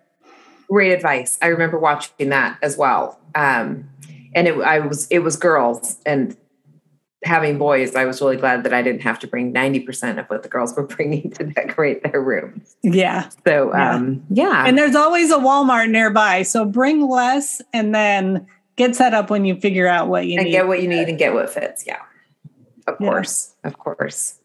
Great 0.70 0.92
advice. 0.92 1.40
I 1.42 1.48
remember 1.48 1.80
watching 1.80 2.30
that 2.30 2.60
as 2.62 2.78
well. 2.78 3.20
Um, 3.34 3.90
and 4.36 4.48
it 4.48 4.56
I 4.60 4.78
was 4.82 5.08
it 5.08 5.20
was 5.24 5.36
girls 5.36 5.98
and 6.06 6.38
having 7.28 7.58
boys, 7.58 7.96
I 7.96 8.06
was 8.06 8.22
really 8.22 8.38
glad 8.38 8.63
that 8.63 8.74
I 8.74 8.82
didn't 8.82 9.02
have 9.02 9.20
to 9.20 9.28
bring 9.28 9.54
90% 9.54 10.20
of 10.20 10.26
what 10.28 10.44
the 10.44 10.50
girls 10.50 10.76
were 10.76 10.84
bringing 10.88 11.30
to 11.32 11.44
decorate 11.44 12.04
their 12.04 12.22
rooms. 12.22 12.76
Yeah. 12.82 13.30
So, 13.46 13.72
yeah. 13.74 13.96
um, 13.96 14.24
yeah. 14.30 14.66
And 14.66 14.78
there's 14.78 14.96
always 14.96 15.32
a 15.32 15.38
Walmart 15.38 15.90
nearby. 15.90 16.44
So 16.44 16.66
bring 16.66 17.08
less 17.08 17.62
and 17.74 17.94
then 17.94 18.48
get 18.78 18.96
set 18.96 19.13
up 19.13 19.30
when 19.30 19.46
you 19.46 19.60
figure 19.60 19.88
out 19.88 20.08
what 20.08 20.26
you 20.26 20.38
and 20.38 20.46
need. 20.46 20.52
get 20.52 20.68
what 20.68 20.82
you 20.82 20.88
need 20.88 21.10
and 21.10 21.18
get 21.18 21.34
what 21.34 21.50
fits. 21.50 21.86
Yeah. 21.86 22.02
Of 22.88 22.96
yeah. 23.00 23.08
course. 23.08 23.54
Of 23.63 23.78
course. 23.78 24.40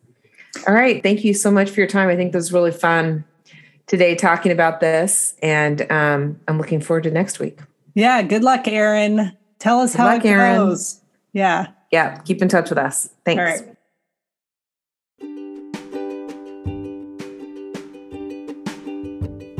All 0.66 0.74
right. 0.74 1.02
Thank 1.02 1.24
you 1.24 1.32
so 1.32 1.50
much 1.50 1.70
for 1.70 1.80
your 1.80 1.88
time. 1.88 2.08
I 2.08 2.16
think 2.16 2.32
this 2.32 2.40
was 2.40 2.52
really 2.52 2.72
fun 2.72 3.24
today 3.86 4.14
talking 4.14 4.52
about 4.52 4.80
this. 4.80 5.34
And 5.42 5.90
um, 5.90 6.40
I'm 6.48 6.58
looking 6.58 6.80
forward 6.80 7.04
to 7.04 7.10
next 7.10 7.38
week. 7.38 7.60
Yeah. 7.94 8.22
Good 8.22 8.42
luck, 8.42 8.66
Erin. 8.66 9.36
Tell 9.58 9.80
us 9.80 9.92
Good 9.92 9.98
how 9.98 10.06
luck, 10.06 10.24
it 10.24 10.34
goes. 10.34 11.00
Yeah. 11.32 11.68
Yeah. 11.92 12.16
Keep 12.24 12.42
in 12.42 12.48
touch 12.48 12.70
with 12.70 12.78
us. 12.78 13.10
Thanks. 13.24 13.38
All 13.38 13.44
right. 13.44 13.76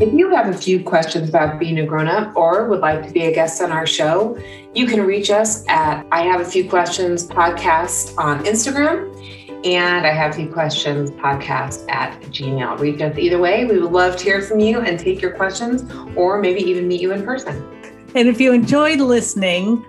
If 0.02 0.12
you 0.12 0.30
have 0.30 0.48
a 0.48 0.58
few 0.58 0.82
questions 0.82 1.28
about 1.28 1.60
being 1.60 1.78
a 1.78 1.86
grown 1.86 2.08
up 2.08 2.34
or 2.36 2.66
would 2.66 2.80
like 2.80 3.06
to 3.06 3.12
be 3.12 3.22
a 3.26 3.32
guest 3.32 3.62
on 3.62 3.70
our 3.70 3.86
show, 3.86 4.36
you 4.74 4.84
can 4.84 5.02
reach 5.06 5.30
us 5.30 5.64
at 5.68 6.04
I 6.10 6.22
Have 6.22 6.40
a 6.40 6.44
Few 6.44 6.68
Questions 6.68 7.28
podcast 7.28 8.18
on 8.18 8.44
Instagram 8.44 9.10
and 9.64 10.04
I 10.04 10.12
Have 10.12 10.32
a 10.32 10.34
Few 10.34 10.50
Questions 10.50 11.12
podcast 11.12 11.88
at 11.88 12.20
Gmail. 12.22 12.80
Reach 12.80 13.00
us 13.00 13.16
either 13.16 13.38
way. 13.38 13.64
We 13.64 13.78
would 13.78 13.92
love 13.92 14.16
to 14.16 14.24
hear 14.24 14.42
from 14.42 14.58
you 14.58 14.80
and 14.80 14.98
take 14.98 15.22
your 15.22 15.36
questions 15.36 15.84
or 16.16 16.40
maybe 16.40 16.62
even 16.62 16.88
meet 16.88 17.00
you 17.00 17.12
in 17.12 17.22
person. 17.22 17.62
And 18.16 18.26
if 18.26 18.40
you 18.40 18.52
enjoyed 18.52 18.98
listening, 18.98 19.84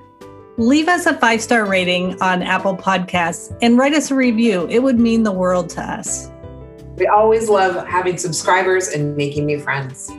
leave 0.57 0.87
us 0.87 1.05
a 1.05 1.13
five 1.17 1.41
star 1.41 1.65
rating 1.65 2.21
on 2.21 2.43
Apple 2.43 2.75
Podcasts 2.75 3.55
and 3.61 3.77
write 3.77 3.93
us 3.93 4.11
a 4.11 4.15
review. 4.15 4.67
It 4.69 4.79
would 4.79 4.99
mean 4.99 5.23
the 5.23 5.31
world 5.31 5.69
to 5.71 5.81
us. 5.81 6.29
We 6.97 7.07
always 7.07 7.49
love 7.49 7.87
having 7.87 8.17
subscribers 8.17 8.89
and 8.89 9.17
making 9.17 9.45
new 9.45 9.59
friends. 9.59 10.11